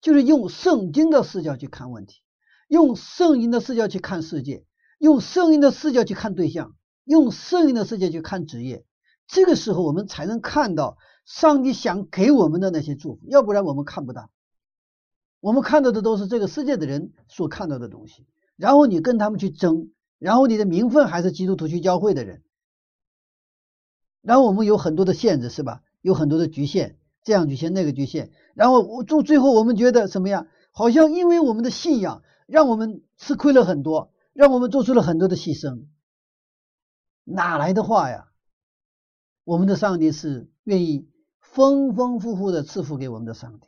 [0.00, 2.22] 就是用圣经的视角去看问题，
[2.68, 4.64] 用圣经的视角去看世界，
[4.98, 6.74] 用圣经的视角去看对象，
[7.04, 8.84] 用圣经的视角去看职业。
[9.26, 10.96] 这个时候，我们才能看到。
[11.24, 14.28] 上帝想给我们的那些祝福，要不然我们看不到。
[15.38, 18.26] 我们看到的都是这个世界的人所看到的东西，
[18.56, 19.92] 然后你跟他们去争，
[20.22, 22.42] 然后你的名分还是基督徒去教会的人，
[24.20, 25.82] 然后我们有很多的限制，是吧？
[26.00, 30.46] 有很多的局限，这样局限那个局限，然后我最最后我们觉得什么呀？
[30.70, 35.86] 好像因为我们的信仰，让我们吃亏了很多，让我们做出了很多的牺牲，
[37.24, 38.28] 哪来的话呀？
[39.44, 41.08] 我们的上帝是愿意。
[41.40, 43.66] 丰丰富富的赐福给我们的上帝，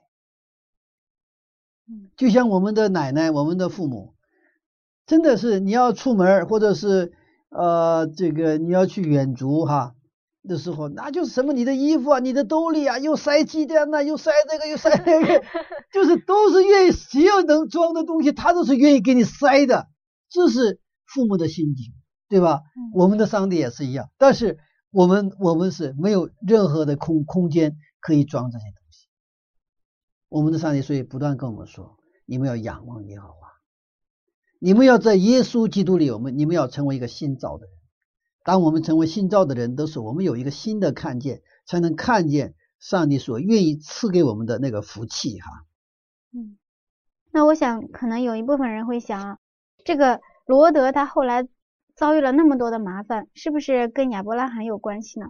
[2.17, 4.14] 就像我们的奶奶、我们的父母，
[5.07, 7.13] 真的是你要出门或者是
[7.51, 9.95] 呃这个你要去远足哈
[10.43, 15.43] 的时候，那就是什么你的衣服啊、你的兜里啊，又塞鸡蛋呐，又塞这个又塞那个，
[15.93, 19.89] 就是都是愿意只要能装的东西，他都是愿意给你塞的，
[20.29, 21.93] 这是父母的心境，
[22.29, 22.61] 对吧？
[22.95, 24.59] 我们的上帝也是一样，但是。
[24.97, 29.09] 我们我们是没有任何的空空间可以装这些东西。
[30.29, 31.97] 我们的上帝所以不断跟我们说：
[32.27, 33.44] 你们要仰望耶和华，
[34.65, 37.75] 你们要在耶稣基督里，我们你们要成为一个新造的人。
[38.45, 45.39] 当我们成为新造的人，都是我们有一个新的看见，才能看见上帝所愿意赐给我们的那个福气。
[45.39, 45.51] 哈，
[46.33, 46.57] 嗯，
[47.31, 49.39] 那我想可能有一部分人会想，
[49.85, 51.47] 这个罗德他后来。
[51.97, 55.27] 遭遇了那么多的麻烦，是不是跟亚伯拉罕有关系呢？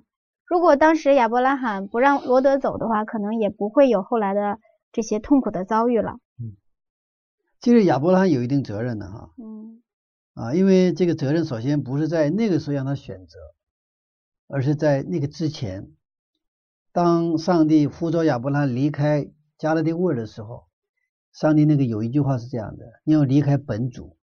[0.46, 4.58] 如果当时亚伯拉罕不让罗德走的话，可能也不会有后来的
[4.90, 6.20] 这些痛苦的遭遇了。
[7.64, 9.30] 嗯，其实亚伯拉罕有一定责任的哈。
[9.38, 9.80] 嗯。
[10.34, 13.38] 啊，因为这个责任首先不是在那个时候让他选择，
[14.48, 15.92] 而是在那个之前，
[16.92, 20.66] 当上帝呼召亚伯拉罕离开加勒底沃尔的时候，
[21.32, 24.16] 上帝那个有一句话是这样的：你要离开本主。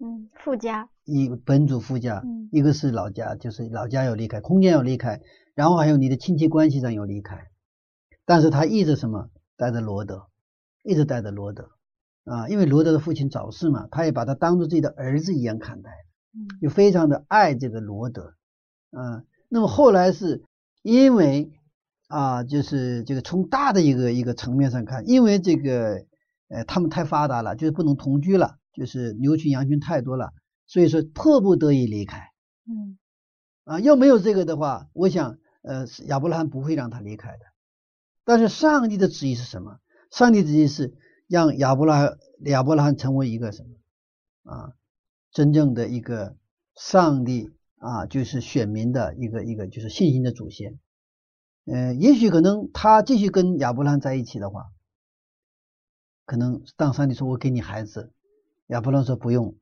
[0.00, 5.20] 嗯，附加一本主附加，一个是老家，就是老家要离开，空间要离开，
[5.54, 7.48] 然后还有你的亲戚关系上要离开。
[8.24, 10.26] 但是他一直什么带着罗德，
[10.82, 11.70] 一直带着罗德
[12.28, 15.90] 啊，因为罗德的父亲早逝嘛，他也把他当做自己的儿子一样看待，
[16.60, 18.34] 就非常的爱这个罗德
[18.90, 19.24] 啊。
[19.48, 20.44] 那么后来是
[20.82, 21.50] 因为
[22.08, 26.04] 啊，就是这个从大的一个一个层面上看，因为这个
[26.48, 28.56] 呃他们太发达了，就是不能同居了。
[28.74, 30.32] 就是牛群羊群太多了，
[30.68, 32.30] 所以说迫不得已离开。
[32.64, 32.96] 嗯，
[33.64, 37.38] 啊，要没有这个的话，我想，呃，亚伯拉罕不会让他离开的。
[38.24, 39.80] 但是上帝的旨意是什么？
[40.12, 40.94] 上帝旨意是
[41.28, 44.72] 让亚伯拉亚伯拉罕成为一个什么啊？
[45.30, 46.36] 真正的一个
[46.74, 50.78] 上帝啊，就是选民的一个一个就是信心的祖先。
[51.66, 54.68] 嗯，也许可能他继续跟亚伯拉罕在一起的话，
[56.24, 58.10] 可能当上帝说我给你孩子，
[58.68, 59.54] 亚伯拉罕说不用，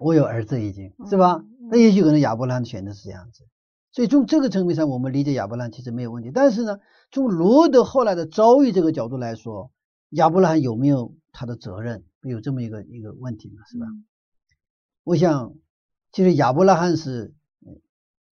[0.00, 1.42] 我有儿子已经 是吧？
[1.70, 3.46] 那也许可能亚伯拉罕选的是这样子。
[3.90, 6.30] 所以从这个层面上，我们理解亚伯拉罕其实没有问题。
[6.32, 6.78] 但是呢，
[7.10, 9.72] 从罗德后来的遭遇这个角度来说，
[10.10, 12.04] 亚伯拉罕有没有他的责任？
[12.22, 13.86] 有这么一个一个问题嘛，是吧？
[15.04, 15.54] 我想，
[16.12, 17.32] 其实亚伯拉罕是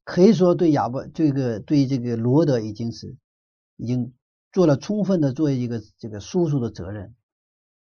[0.04, 3.16] 可以说对亚伯这个对这个罗德已经是
[3.76, 4.12] 已经
[4.52, 7.14] 做了充分的作为一个这个叔叔的责任。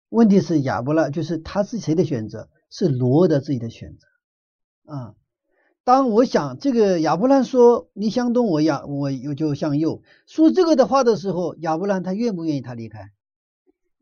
[0.08, 2.48] 问题是亚伯拉就是他是谁的选择？
[2.70, 5.14] 是罗德自己的选择啊。
[5.84, 13.10] 当我想这个亚伯兰说你向东，我亚我又就向右说这个的话的时候，亚伯兰他愿不愿意他离开？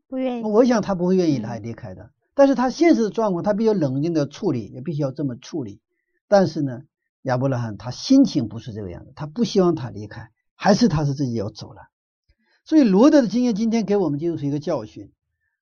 [0.07, 0.43] 不愿意。
[0.43, 2.11] 我想他不会愿意来离开的。
[2.33, 5.81] 但是他现实的状况，他比较冷静的处理，也必须要这么处理。
[6.27, 6.83] 但是呢，
[7.23, 11.89] 亚伯拉罕他心情不是这个样子，他不希望他离开，还是他是自己要走了。
[12.63, 15.11] 所以罗德的经验今天给我们就是一个教训。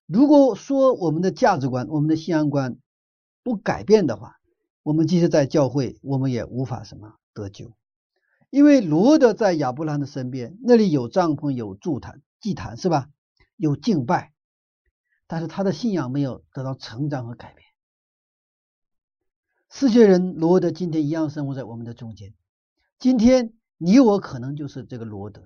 [0.06, 2.78] 如果说我们的价值观、我们的信仰观
[3.42, 4.36] 不改变的话，
[4.84, 7.74] 我们即使在教会，我们也无法什么得救，
[8.50, 13.08] 因为罗德在亚伯拉罕的身边，那里有帐篷，有祭坛，祭坛是吧？
[13.56, 14.34] 有敬拜，
[15.28, 17.68] 但是他的信仰没有得到成长和改变。
[19.70, 22.34] 世界人罗德今天一样生活在我们的中间，
[23.00, 25.44] 今天你我可能就是这个罗德，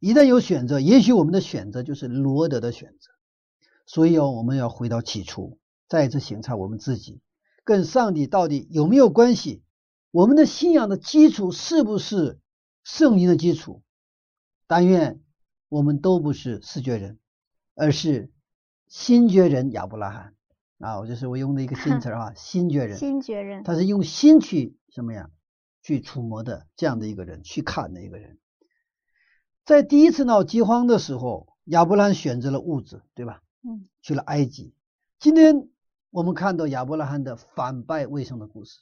[0.00, 3.10] 一旦有选择，也许我们的选择就是罗德的选择，
[3.86, 5.58] 所以哦，我们要回到起初，
[5.88, 7.22] 再一次省察我们自己。
[7.64, 9.62] 跟上帝到底有没有关系？
[10.10, 12.38] 我们的信仰的基础是不是
[12.82, 13.82] 圣经的基础？
[14.66, 15.22] 但愿
[15.70, 17.18] 我们都不是视觉人，
[17.74, 18.30] 而是
[18.94, 20.34] 心觉人亚伯拉罕
[20.78, 21.00] 啊！
[21.00, 22.96] 我就是我用的一个新词啊， 新觉人。
[22.96, 25.30] 新觉人，他是用心去什么呀？
[25.82, 28.38] 去触摸的这样的一个人，去看的一个人。
[29.64, 33.42] 在第一次闹饥荒的时候，亚伯拉罕选择了物质，对吧？
[33.64, 34.72] 嗯，去了埃及。
[35.18, 35.68] 今天。
[36.10, 38.78] 我们看到亚伯拉罕的反败为胜的故事，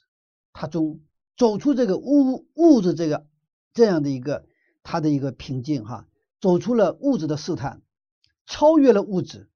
[0.53, 1.01] 他中
[1.35, 3.25] 走出这个物物质这个
[3.73, 4.45] 这样的一个
[4.83, 6.07] 他的一个瓶颈哈，
[6.39, 7.81] 走出了物质的试探，
[8.45, 9.49] 超越了物质。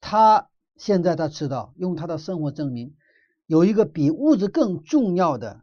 [0.00, 2.96] 他现在他知道用他的生活证明，
[3.46, 5.62] 有一个比物质更重要的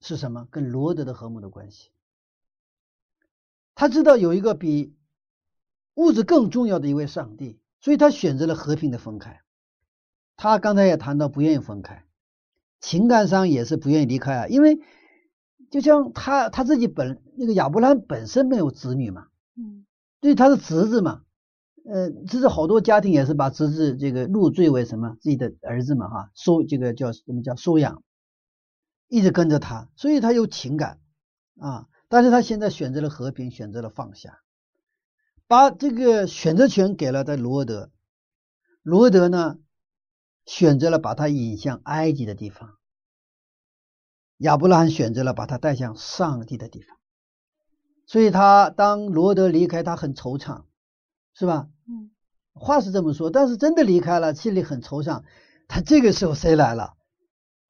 [0.00, 0.46] 是什么？
[0.50, 1.90] 跟罗德的和睦的关系。
[3.74, 4.94] 他知道有一个比
[5.94, 9.40] 物质更重要的一位上帝，所以他选择了和平的分开。
[10.36, 12.04] 他刚才也谈到不愿意分开，
[12.80, 14.80] 情感上也是不愿意离开啊，因为
[15.70, 19.86] 就像他他自己本那个亚伯兰本身没有子女嘛，嗯，
[20.20, 21.24] 对，他是侄子嘛，
[21.84, 28.02] 呃，其实好多家庭也是把侄子这个入赘为什么自己的儿子嘛哈，收这个叫什么叫收养，
[29.08, 31.00] 一直跟着他，所以他有情感
[31.58, 34.40] 啊，但是他现在选择了和平，选择了放下，
[35.46, 37.90] 把这个选择权给了在罗德，
[38.82, 39.58] 罗德呢？
[40.46, 42.78] 选择了把他引向埃及的地方，
[44.38, 46.96] 亚伯拉罕选择了把他带向上帝的地方，
[48.06, 50.64] 所以他当罗德离开，他很惆怅，
[51.34, 51.68] 是吧？
[51.88, 52.10] 嗯，
[52.54, 55.22] 话是这么说，但是真的离开了，心里很惆怅。
[55.68, 56.94] 他这个时候谁来了？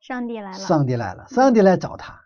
[0.00, 2.20] 上帝来了，上帝来了，上帝来找他。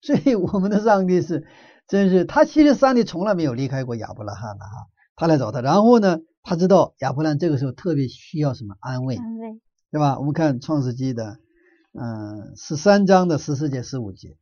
[0.00, 1.46] 所以我们的上帝是，
[1.88, 9.16] 真是他其实上帝从来没有离开过亚伯拉罕的哈，他来找他，然后呢，他知道亚伯拉罕这个时候特别需要什么安慰。
[9.16, 9.60] 安慰。
[9.92, 10.18] 对吧？
[10.18, 11.38] 我们看创世纪的，
[11.92, 14.36] 嗯，十三章的十四节、十五节。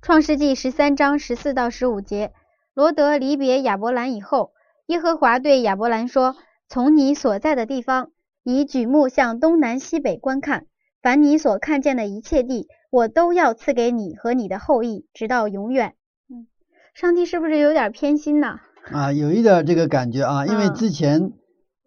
[0.00, 2.32] 创世纪十三章十四到十五节，
[2.74, 4.52] 罗德离别亚伯兰以后，
[4.90, 6.34] 耶和华对亚伯兰说
[6.68, 8.10] ：“从你所在的地方，
[8.42, 10.66] 你举目向东南西北观看，
[11.00, 15.94] 凡你所看见的一切地，我都要赐给你和你的后裔，直到永远。”
[16.28, 16.48] 嗯，
[16.92, 18.58] 上帝是不是有点偏心呢？
[18.90, 21.32] 啊，有一点这个感觉啊，因为之前。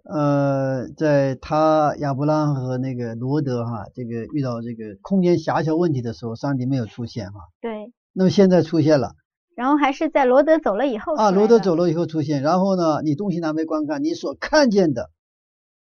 [0.05, 7.39] 呃，在他亚伯拉和那个罗德哈，这个遇到这个空间狭小问题的时候，上帝没有出现哈。
[7.61, 7.93] 对。
[8.11, 9.13] 那么现在出现了。
[9.55, 11.15] 然后还是在罗德走了以后。
[11.15, 15.11] 啊，罗德走了以后出现，然后呢，你东西南北观看，你所看见的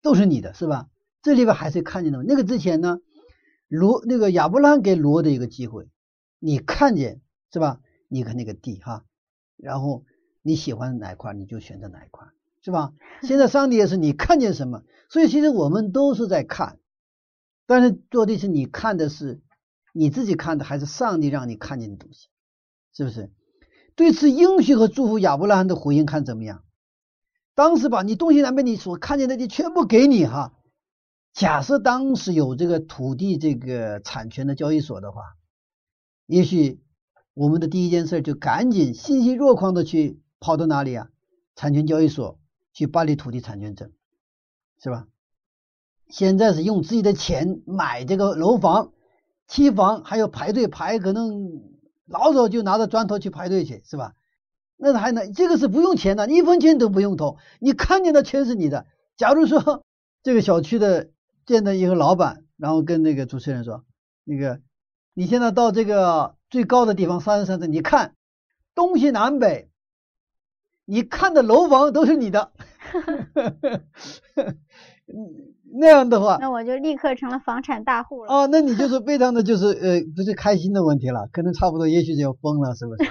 [0.03, 0.89] 都是你的，是吧？
[1.23, 2.23] 这里边还是看见的。
[2.23, 2.99] 那个之前呢，
[3.69, 5.89] 罗那个亚伯拉罕给罗的一个机会，
[6.39, 7.21] 你看见
[7.53, 7.81] 是吧？
[8.09, 9.05] 你看那个地哈，
[9.57, 10.05] 然后
[10.43, 12.27] 你喜欢哪一块，你就选择哪一块。
[12.63, 12.93] 是吧？
[13.23, 16.79] 现在上帝也是你看见什么，所以其实我们都是在看，
[17.67, 19.41] 但是做的是你看的是
[19.95, 22.29] 你自己看的，还是上帝让你看见的东西？
[22.93, 23.31] 是不是？
[24.01, 26.65] 对此应许和祝福，亚伯拉罕的回应看怎么样？
[27.55, 30.55] 当时把你东西南北你所看见的地全部给你哈。
[31.35, 35.21] 假设当时有这个土地这个产权的交易所的话，
[36.25, 36.81] 也许
[37.35, 41.11] 我们的第一件事就赶紧欣喜若狂的去跑到哪里啊？
[41.55, 42.41] 产权交易所
[42.73, 43.93] 去办理土地产权证，
[44.83, 45.09] 是吧？
[46.09, 48.95] 现在是用自己的钱买这个楼房、
[49.47, 51.61] 期房，还要排队排，可能
[52.11, 54.15] 老早就拿着砖头去排队去，是吧？
[54.77, 58.87] 那还能这个是不用钱的，一分钱都不用投，你看见的全是你的。
[59.17, 59.85] 假如说
[60.23, 61.11] 这个小区的
[61.47, 63.85] 见到一个老板，然后跟那个主持人说
[64.25, 64.61] ：“那个
[65.15, 68.17] 你现在到这个最高的地方三十三层，你看
[68.75, 69.71] 东西南北，
[70.87, 72.51] 你看的楼房都是你的。
[75.73, 78.33] ”那样的话，那我就立刻成了房产大户了。
[78.33, 83.11] 哦，那你就是非常的就是呃，不是开心的问题了，可能差不多，也许就要疯了，是不是？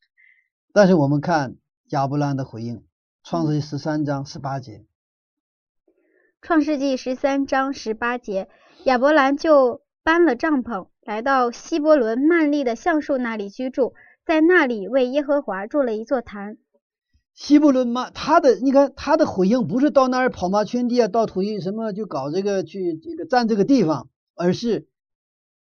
[0.72, 1.56] 但是我们看
[1.90, 2.76] 亚伯兰的回应，
[3.22, 4.72] 《创世纪十三章十八节，
[6.40, 8.48] 《创世纪十三章十八节，
[8.84, 13.94] 亚伯兰就搬了帐篷，来到希伯伦曼利的橡树那里居住，
[14.26, 16.56] 在那里为耶和华筑了一座坛。
[17.34, 24.86] 希伯伦嘛，他的你看他的回应不是到那儿跑马圈地啊，到土地什么就搞这个去这个占这个地方，而是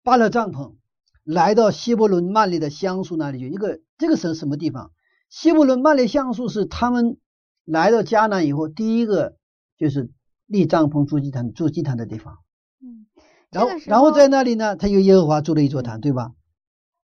[0.03, 0.75] 搬了帐篷，
[1.23, 3.49] 来到希伯伦曼利的橡树那里去。
[3.49, 4.91] 一个这个是什么地方？
[5.29, 7.17] 希伯伦曼利橡树是他们
[7.63, 9.37] 来到迦南以后第一个
[9.77, 10.11] 就是
[10.45, 12.39] 立帐篷筑祭坛、筑祭坛的地方。
[12.81, 13.07] 嗯，
[13.49, 16.33] 然后然后在那里呢，他有耶和华筑了一座坛，对吧？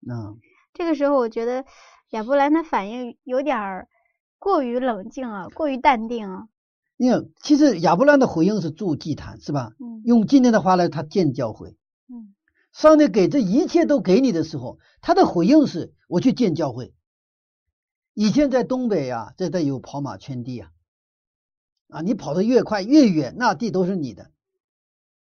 [0.09, 0.39] 嗯，
[0.73, 1.65] 这个时候，我觉得
[2.09, 3.87] 亚伯兰的反应有点儿
[4.39, 6.47] 过于冷静啊，过于淡定啊。
[6.97, 9.73] 你看，其实亚伯兰的回应是筑祭坛，是吧？
[9.79, 11.77] 嗯用今天的话来，他建教会。
[12.07, 12.33] 嗯
[12.71, 16.93] 上帝给这一切都给你的时候，他的回应是：我去建教会。
[18.13, 20.71] 以前在东北啊，这带有跑马圈地啊，
[21.89, 24.31] 啊，你跑得越快越远，那地都是你的。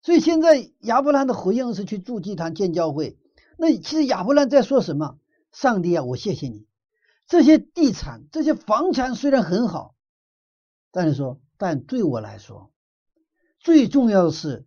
[0.02, 3.18] 所以现在亚伯兰的回应是去筑祭坛建教会。
[3.58, 5.18] 那其实亚伯兰在说什么？
[5.52, 6.66] 上帝啊，我谢谢你，
[7.30, 9.94] 这些地产、这些房产虽然很好，
[10.90, 12.72] 但是说，但对我来说，
[13.60, 14.66] 最重要的是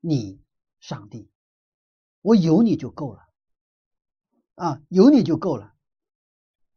[0.00, 0.40] 你，
[0.80, 1.30] 上帝，
[2.22, 3.20] 我有你就够了，
[4.56, 5.74] 啊，有你就够了。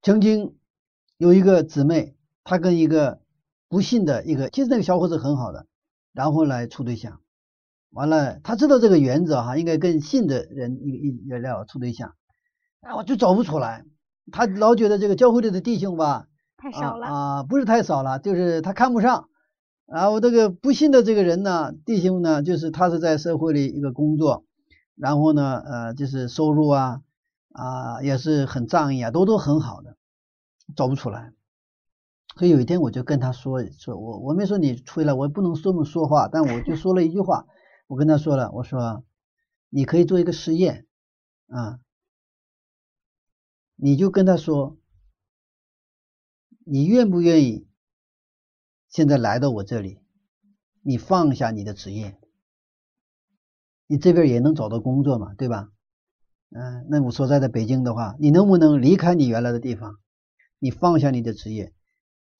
[0.03, 0.55] 曾经
[1.17, 3.23] 有一个姊妹，她跟一个
[3.67, 5.65] 不信的一个，其实那个小伙子很好的，
[6.13, 7.19] 然后来处对象，
[7.89, 12.15] 完了，他知道这个原则哈，应该跟信的人一一一要处对象，
[12.81, 13.87] 啊，我就找不出来，
[14.31, 16.27] 他老觉得这个教会里的弟兄吧，
[16.57, 17.07] 太少了。
[17.07, 19.29] 啊啊，不是太少了，就是他看不上。
[19.85, 24.45] 然后这个不信的这个人呢，弟兄呢，就是他是在社会里一个工作，
[24.95, 27.01] 然后呢，呃，就是收入啊
[27.51, 29.95] 啊也是很仗义啊，都都很好的，
[30.75, 31.33] 找不出来。
[32.37, 37.47] 所以有一天我就跟他说说，我我没说你吹了，我不能这么说话，但我就说了一句话，
[37.87, 39.03] 我跟他说了，我说
[39.69, 40.85] 你可以做一个实验
[41.49, 41.79] 啊，
[43.81, 44.77] 你就跟他说，
[46.65, 47.65] 你愿不愿意
[48.89, 49.99] 现在来到我这里，
[50.81, 52.19] 你放下你的职业，
[53.87, 55.71] 你这边也能找到工作嘛，对吧？
[56.49, 59.97] 嗯，那我所在的北京的话，你能不能离开你原来的地方，
[60.59, 61.73] 你放下你的职业，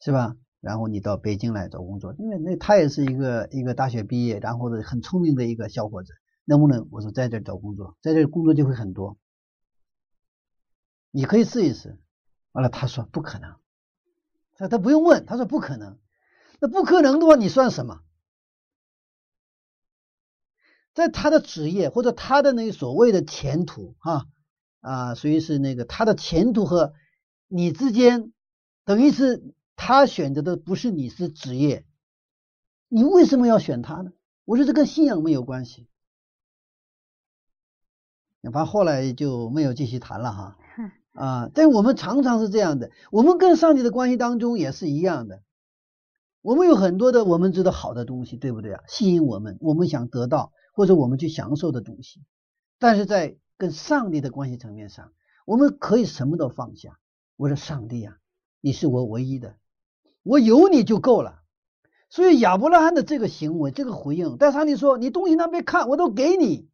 [0.01, 0.35] 是吧？
[0.59, 6.11] 然后你到北京来找工作，因为那他也是一个一个大学毕业，然后呢很聪明的一个小伙子，
[6.43, 6.85] 能不能？
[6.91, 9.17] 我说在这找工作，在这工作机会很多，
[11.11, 11.99] 你可以试一试。
[12.51, 13.55] 完了，他说不可能，
[14.53, 15.99] 他他不用问，他说不可能。
[16.59, 18.01] 那不可能的话，你算什么？
[20.93, 24.25] 在他的职业或者他的那个所谓的前途啊
[24.81, 26.93] 啊，所以是那个他的前途和
[27.47, 28.33] 你之间，
[28.83, 31.85] 等于是他选择的不是你是职业，
[32.87, 34.11] 你为什么要选他呢？
[34.43, 35.87] 我说这跟信仰没有关系。
[38.41, 40.57] 反正后来就没有继续谈了哈
[41.19, 45.43] 啊，但我们常常是这样的，我们跟上帝的关系当中也是一样的。
[46.41, 48.81] 我们有很多的我们知道好的东西，对不对啊？
[48.87, 52.21] 吸引我们，我们想得到或者我们去享受的东西，
[52.79, 55.11] 但是在跟上帝的关系层面上，
[55.45, 56.97] 我们可以什么都放下。
[57.35, 58.15] 我说上帝啊，
[58.61, 59.57] 你是我唯一的，
[60.23, 61.41] 我有你就够了。
[62.09, 66.69] 所以亚伯拉罕的这个行为，这个回应，但是上帝说你东西那边看，我都给你，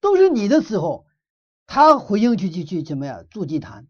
[0.00, 1.04] 都是你的时候，
[1.72, 3.86] 他回应去去去怎么样筑祭坛，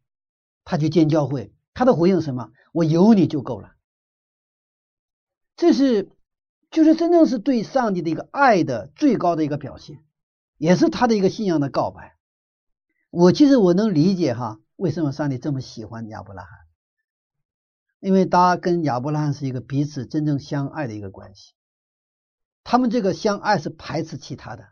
[0.64, 2.52] 他去建教会，他的回应什么？
[2.74, 3.74] 我有你就够了。
[5.56, 6.10] 这是，
[6.70, 10.04] 就是真正是对上帝的一个爱的最高的一个表现，
[10.58, 12.18] 也是他的一个信仰的告白。
[13.08, 16.50] 我其实我能理解哈，为什么上帝这么喜欢亚伯拉罕？
[17.98, 21.54] 因为他跟亚伯拉罕是一个彼此真正相爱的一个关系。
[22.62, 24.68] 他们这个相爱是排斥其他的，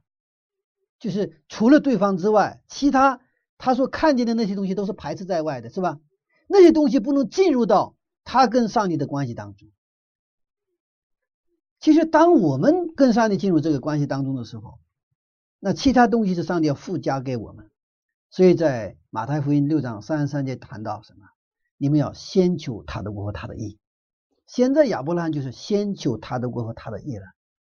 [0.99, 3.21] 就是除了对方之外，其他
[3.57, 6.01] 他所看见的那些东西都是排斥在外的，是吧？
[6.49, 9.69] 那些东西不能进入到他跟上帝的关系当中。
[11.81, 14.81] 其实，当我们跟上帝进入这个关系当中的时候，
[15.61, 17.71] 那其他东西是上帝要附加给我们。
[18.31, 21.27] 所以在马太福音六章三十三节谈到什么？
[21.77, 23.79] 你们要先求他的国和他的义。
[24.47, 27.25] 现在亚伯拉罕就是先求他的国和他的义了。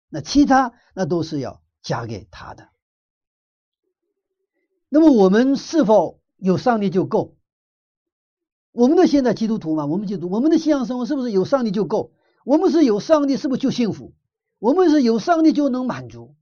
[0.09, 2.69] 那其他那都是要加给他的。
[4.94, 7.38] 那么我们是否有上帝就够？
[8.74, 12.12] 我们的现在基督徒嘛，我们基督我们的信仰生活是不是有上帝就够？
[12.44, 14.14] 我们是有上帝，是不是就幸福？
[14.60, 16.36] 我们是有上帝就能满足？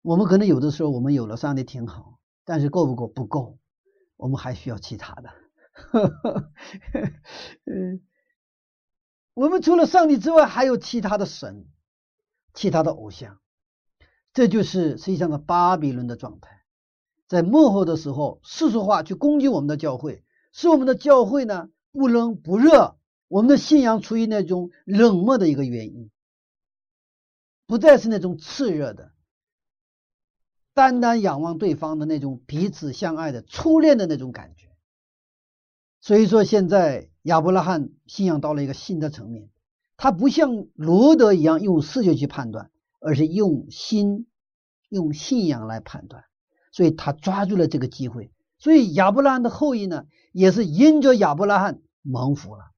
[0.00, 3.06] 我们可能有的时候我们有了上帝挺好，但是够不够？
[3.06, 3.58] 不够，
[4.16, 5.30] 我们还需要其他的。
[7.66, 8.00] 嗯，
[9.34, 11.66] 我们除了上帝之外，还有其他的神，
[12.54, 13.38] 其他的偶像。
[14.32, 16.59] 这就是实际上的巴比伦的状态。
[17.30, 22.96] 在幕后的时候，世俗化去攻击我们的教会，使我们的教会呢不冷不热。
[23.28, 26.10] 我们的信仰处于那种冷漠的一个原因，
[27.68, 29.12] 不再是那种炽热的、
[30.74, 34.66] 单单仰望对方的那种彼此相爱的初恋的那种感觉。
[36.00, 39.50] 所以说，现在亚伯拉罕信仰到了一个新的层面，
[39.96, 44.26] 他不像罗德一样用视觉去判断，而是用心、
[44.88, 46.24] 用信仰来判断。
[46.70, 48.32] 所以他抓住了这个机会。
[48.58, 52.70] 所以亚伯拉罕的后裔呢，也是因着亚伯拉罕蒙福了。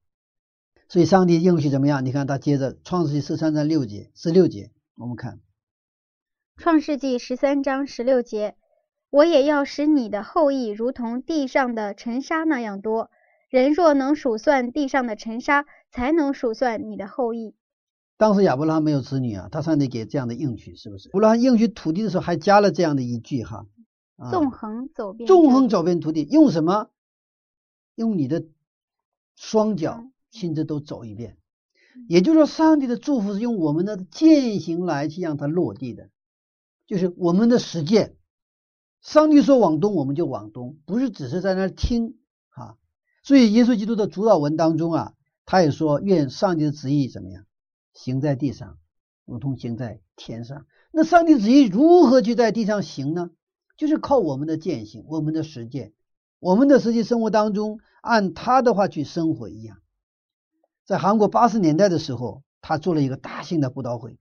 [0.87, 2.05] 所以上帝应许怎么样？
[2.05, 5.39] 你看他接着创世纪十三章六节十六节，我们看
[6.57, 8.55] 创世纪十三章十六节，
[9.09, 13.09] 我也要使你的后裔如同地上的尘沙那样多。
[13.49, 17.55] 人若能数算地上的尘沙，才能数算你的后裔。
[18.17, 21.09] 当时亚伯拉罕没有子女啊，他上帝给这样的应许，是不是？
[21.09, 23.65] 亚伯拉罕应许土地的时候还加了这样的一句哈：
[24.31, 26.89] 纵横走遍，纵横走遍土地，用什么？
[27.95, 28.45] 用你的
[29.35, 30.05] 双脚。
[30.35, 31.37] 亲自都走一遍，
[32.09, 36.09] 也就是说，上帝的祝福是用我们的践行来去让它落地的，
[36.87, 38.17] 就是我们的实践。
[39.03, 42.17] 上帝说往东，我们就往东，不是只是在那听
[42.49, 42.77] 啊。
[43.21, 45.13] 所以，耶稣基督的主导文当中啊，
[45.45, 47.45] 他也说：“愿上帝的旨意怎么样，
[47.93, 48.79] 行在地上，
[49.23, 53.29] 如同行在天上。”那上帝旨意如何去在地上行呢？
[53.77, 55.93] 就是靠我们的践行，我们的实践，
[56.39, 59.77] 我们的实际生活当中，按他的话去生活一样。
[60.85, 64.17] 在韩国八十年代的时候，他做了一个大型的布道会，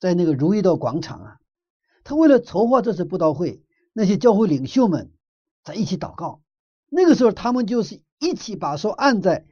[0.00, 1.36] 在那个如意道广场啊。
[2.04, 5.10] 他为了筹划这次布道会，那些教会领袖们
[5.62, 6.40] 在一起祷告。
[6.88, 9.44] 那个时候，他们就是一起把手按在，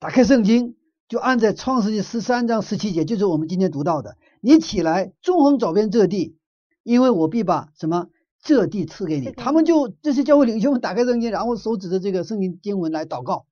[0.00, 0.76] 打开圣经，
[1.08, 6.36] 就按在创世纪十三章十七节，就是我们今天读到的：“你起来，纵横走遍这地，
[6.82, 8.08] 因为我必把什么
[8.40, 13.46] 这地赐给你。”他们就这些教会领袖们打开圣经，然后手指着这个圣经经文来祷告。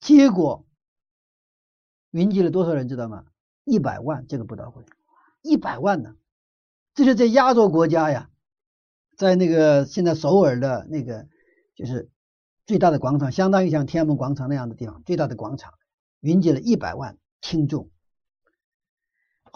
[0.00, 0.66] 结果。
[2.10, 3.24] 云集了多少人知道吗？
[3.64, 4.84] 一百万这个布道会，
[5.42, 6.14] 一百万呢，
[6.94, 8.30] 这是在亚洲国家呀，
[9.16, 11.26] 在那个现在首尔的那个
[11.74, 12.08] 就是
[12.66, 15.74] 最大的广场，相当于像天安门广场那样的地方，最大的广场，
[16.20, 17.90] 云集了一百万听众。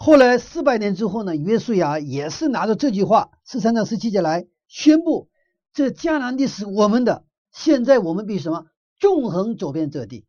[0.01, 5.29] 后来四百年之后呢，约书亚也是拿着这句话，十三章十七节来宣布，
[5.73, 10.25] 这迦南地是我们的，现在我们必什么，纵横走遍这地。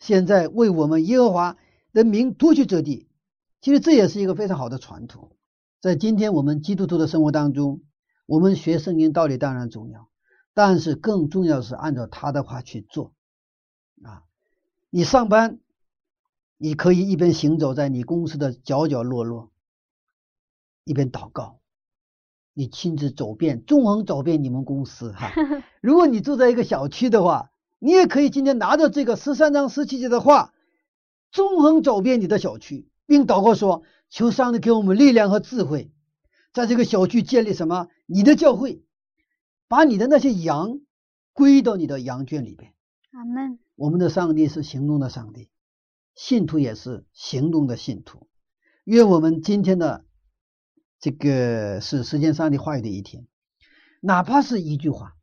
[0.00, 1.56] 现在为我们耶和华
[1.92, 3.06] 的名夺取这地，
[3.60, 5.36] 其实这也是一个非常好的传统。
[5.80, 7.80] 在今天我们基督徒的生活当中，
[8.26, 10.08] 我们学圣经道理当然重要，
[10.52, 13.14] 但是更重要是按照他的话去做。
[14.02, 14.24] 啊，
[14.90, 15.60] 你上班，
[16.62, 19.50] 你可以一边行走在你公司的角角落落，
[20.84, 21.58] 一边祷告。
[22.52, 25.32] 你亲自走遍，纵横走遍你们公司哈。
[25.80, 27.50] 如果你住在一个小区的话。
[27.82, 30.52] 你也可以今天拿着这个十三章十七节的话，
[31.32, 35.90] 纵横走遍你的小区，并祷告说：“求上帝给我们力量和智慧，
[36.52, 37.88] 在这个小区建立什么？
[38.04, 38.82] 你的教会，
[39.66, 40.80] 把你的那些羊
[41.32, 42.74] 归到你的羊圈里边。”
[43.12, 43.58] 阿门。
[43.76, 45.48] 我们的上帝是行动的上帝，
[46.20, 48.28] 信徒也是行动的信徒。
[48.84, 50.04] 愿我们今天的
[50.98, 53.26] 这个是时间上帝话语的一天，
[54.02, 55.16] 哪怕是一句话。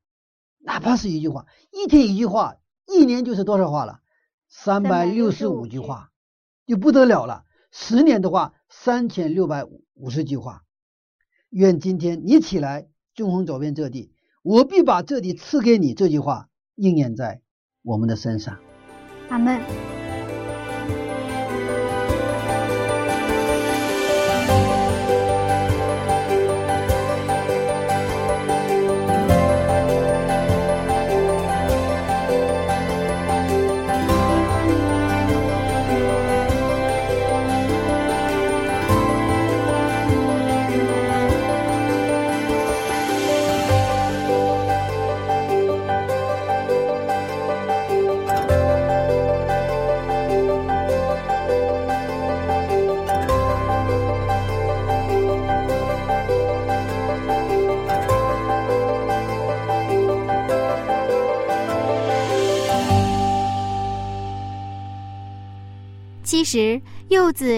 [0.57, 3.99] 哪怕是一句话，一天一句话，一年就是多少话了？
[4.49, 6.09] 三百六十五句话，
[6.65, 7.43] 就不得了了。
[7.71, 10.63] 十年的话，三千六百五十句话。
[11.51, 17.43] 愿今天你起来，纵横走遍这地，我必把这地赐给你。”这句话应验在
[17.83, 18.57] 我们的身上。
[19.29, 20.06] 阿门。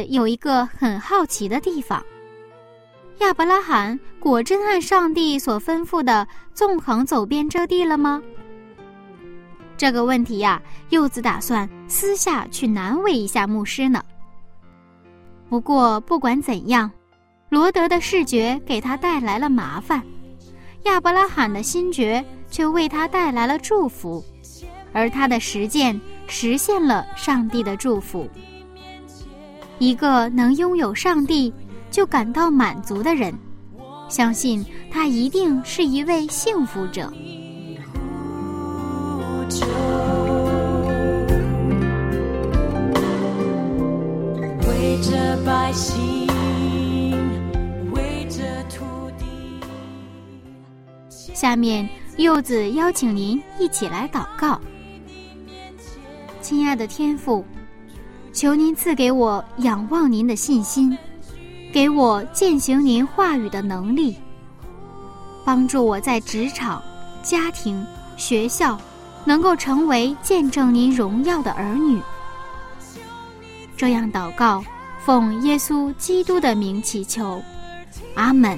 [0.09, 2.03] 有一个很好奇的地方：
[3.19, 8.19] 亚伯拉罕果真按上帝所吩咐的纵横走遍这地了吗？
[9.77, 14.03] 这个问题呀，柚子打算私下去难为一下牧师呢。
[15.47, 16.89] 不过，不管怎样，
[17.49, 20.03] 罗德的视觉给他带来了麻烦，
[20.85, 24.25] 亚伯拉罕的心觉却为他带来了祝福，
[24.91, 28.27] 而他的实践实现了上帝的祝福。
[29.79, 31.51] 一个能拥有上帝
[31.89, 33.33] 就感到满足的人，
[34.09, 37.11] 相信他一定是一位幸福者。
[44.67, 46.27] 为着百姓，
[47.93, 48.85] 为着土
[49.17, 49.25] 地。
[51.33, 54.59] 下面，柚子邀请您一起来祷告，
[56.41, 57.45] 亲爱的天父。
[58.31, 60.97] 求您赐给我仰望您的信心，
[61.73, 64.15] 给我践行您话语的能力，
[65.43, 66.81] 帮助我在职场、
[67.21, 67.85] 家庭、
[68.17, 68.79] 学校
[69.25, 72.01] 能够成为见证您荣耀的儿女。
[73.75, 74.63] 这样祷告，
[75.03, 77.41] 奉耶稣基督的名祈求，
[78.15, 78.57] 阿门。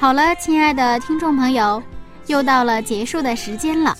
[0.00, 1.82] 好了，亲爱的听众朋友，
[2.28, 3.96] 又到了结束的时间了。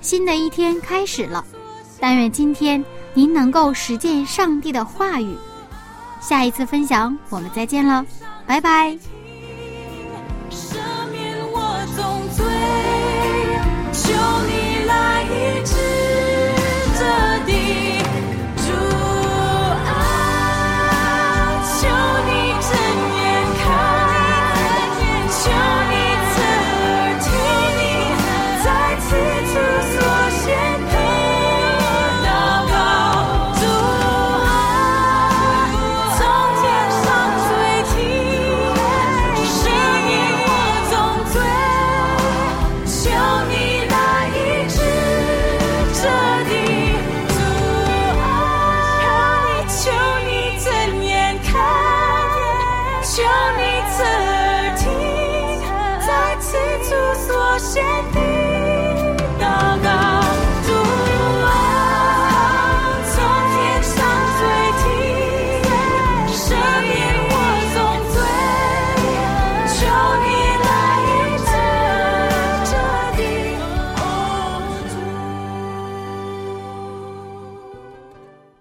[0.00, 1.44] 新的一天开始了，
[1.98, 2.82] 但愿今天
[3.12, 5.36] 您能够实践上帝的话语。
[6.20, 8.06] 下一次分享，我们再见了，
[8.46, 8.96] 拜拜。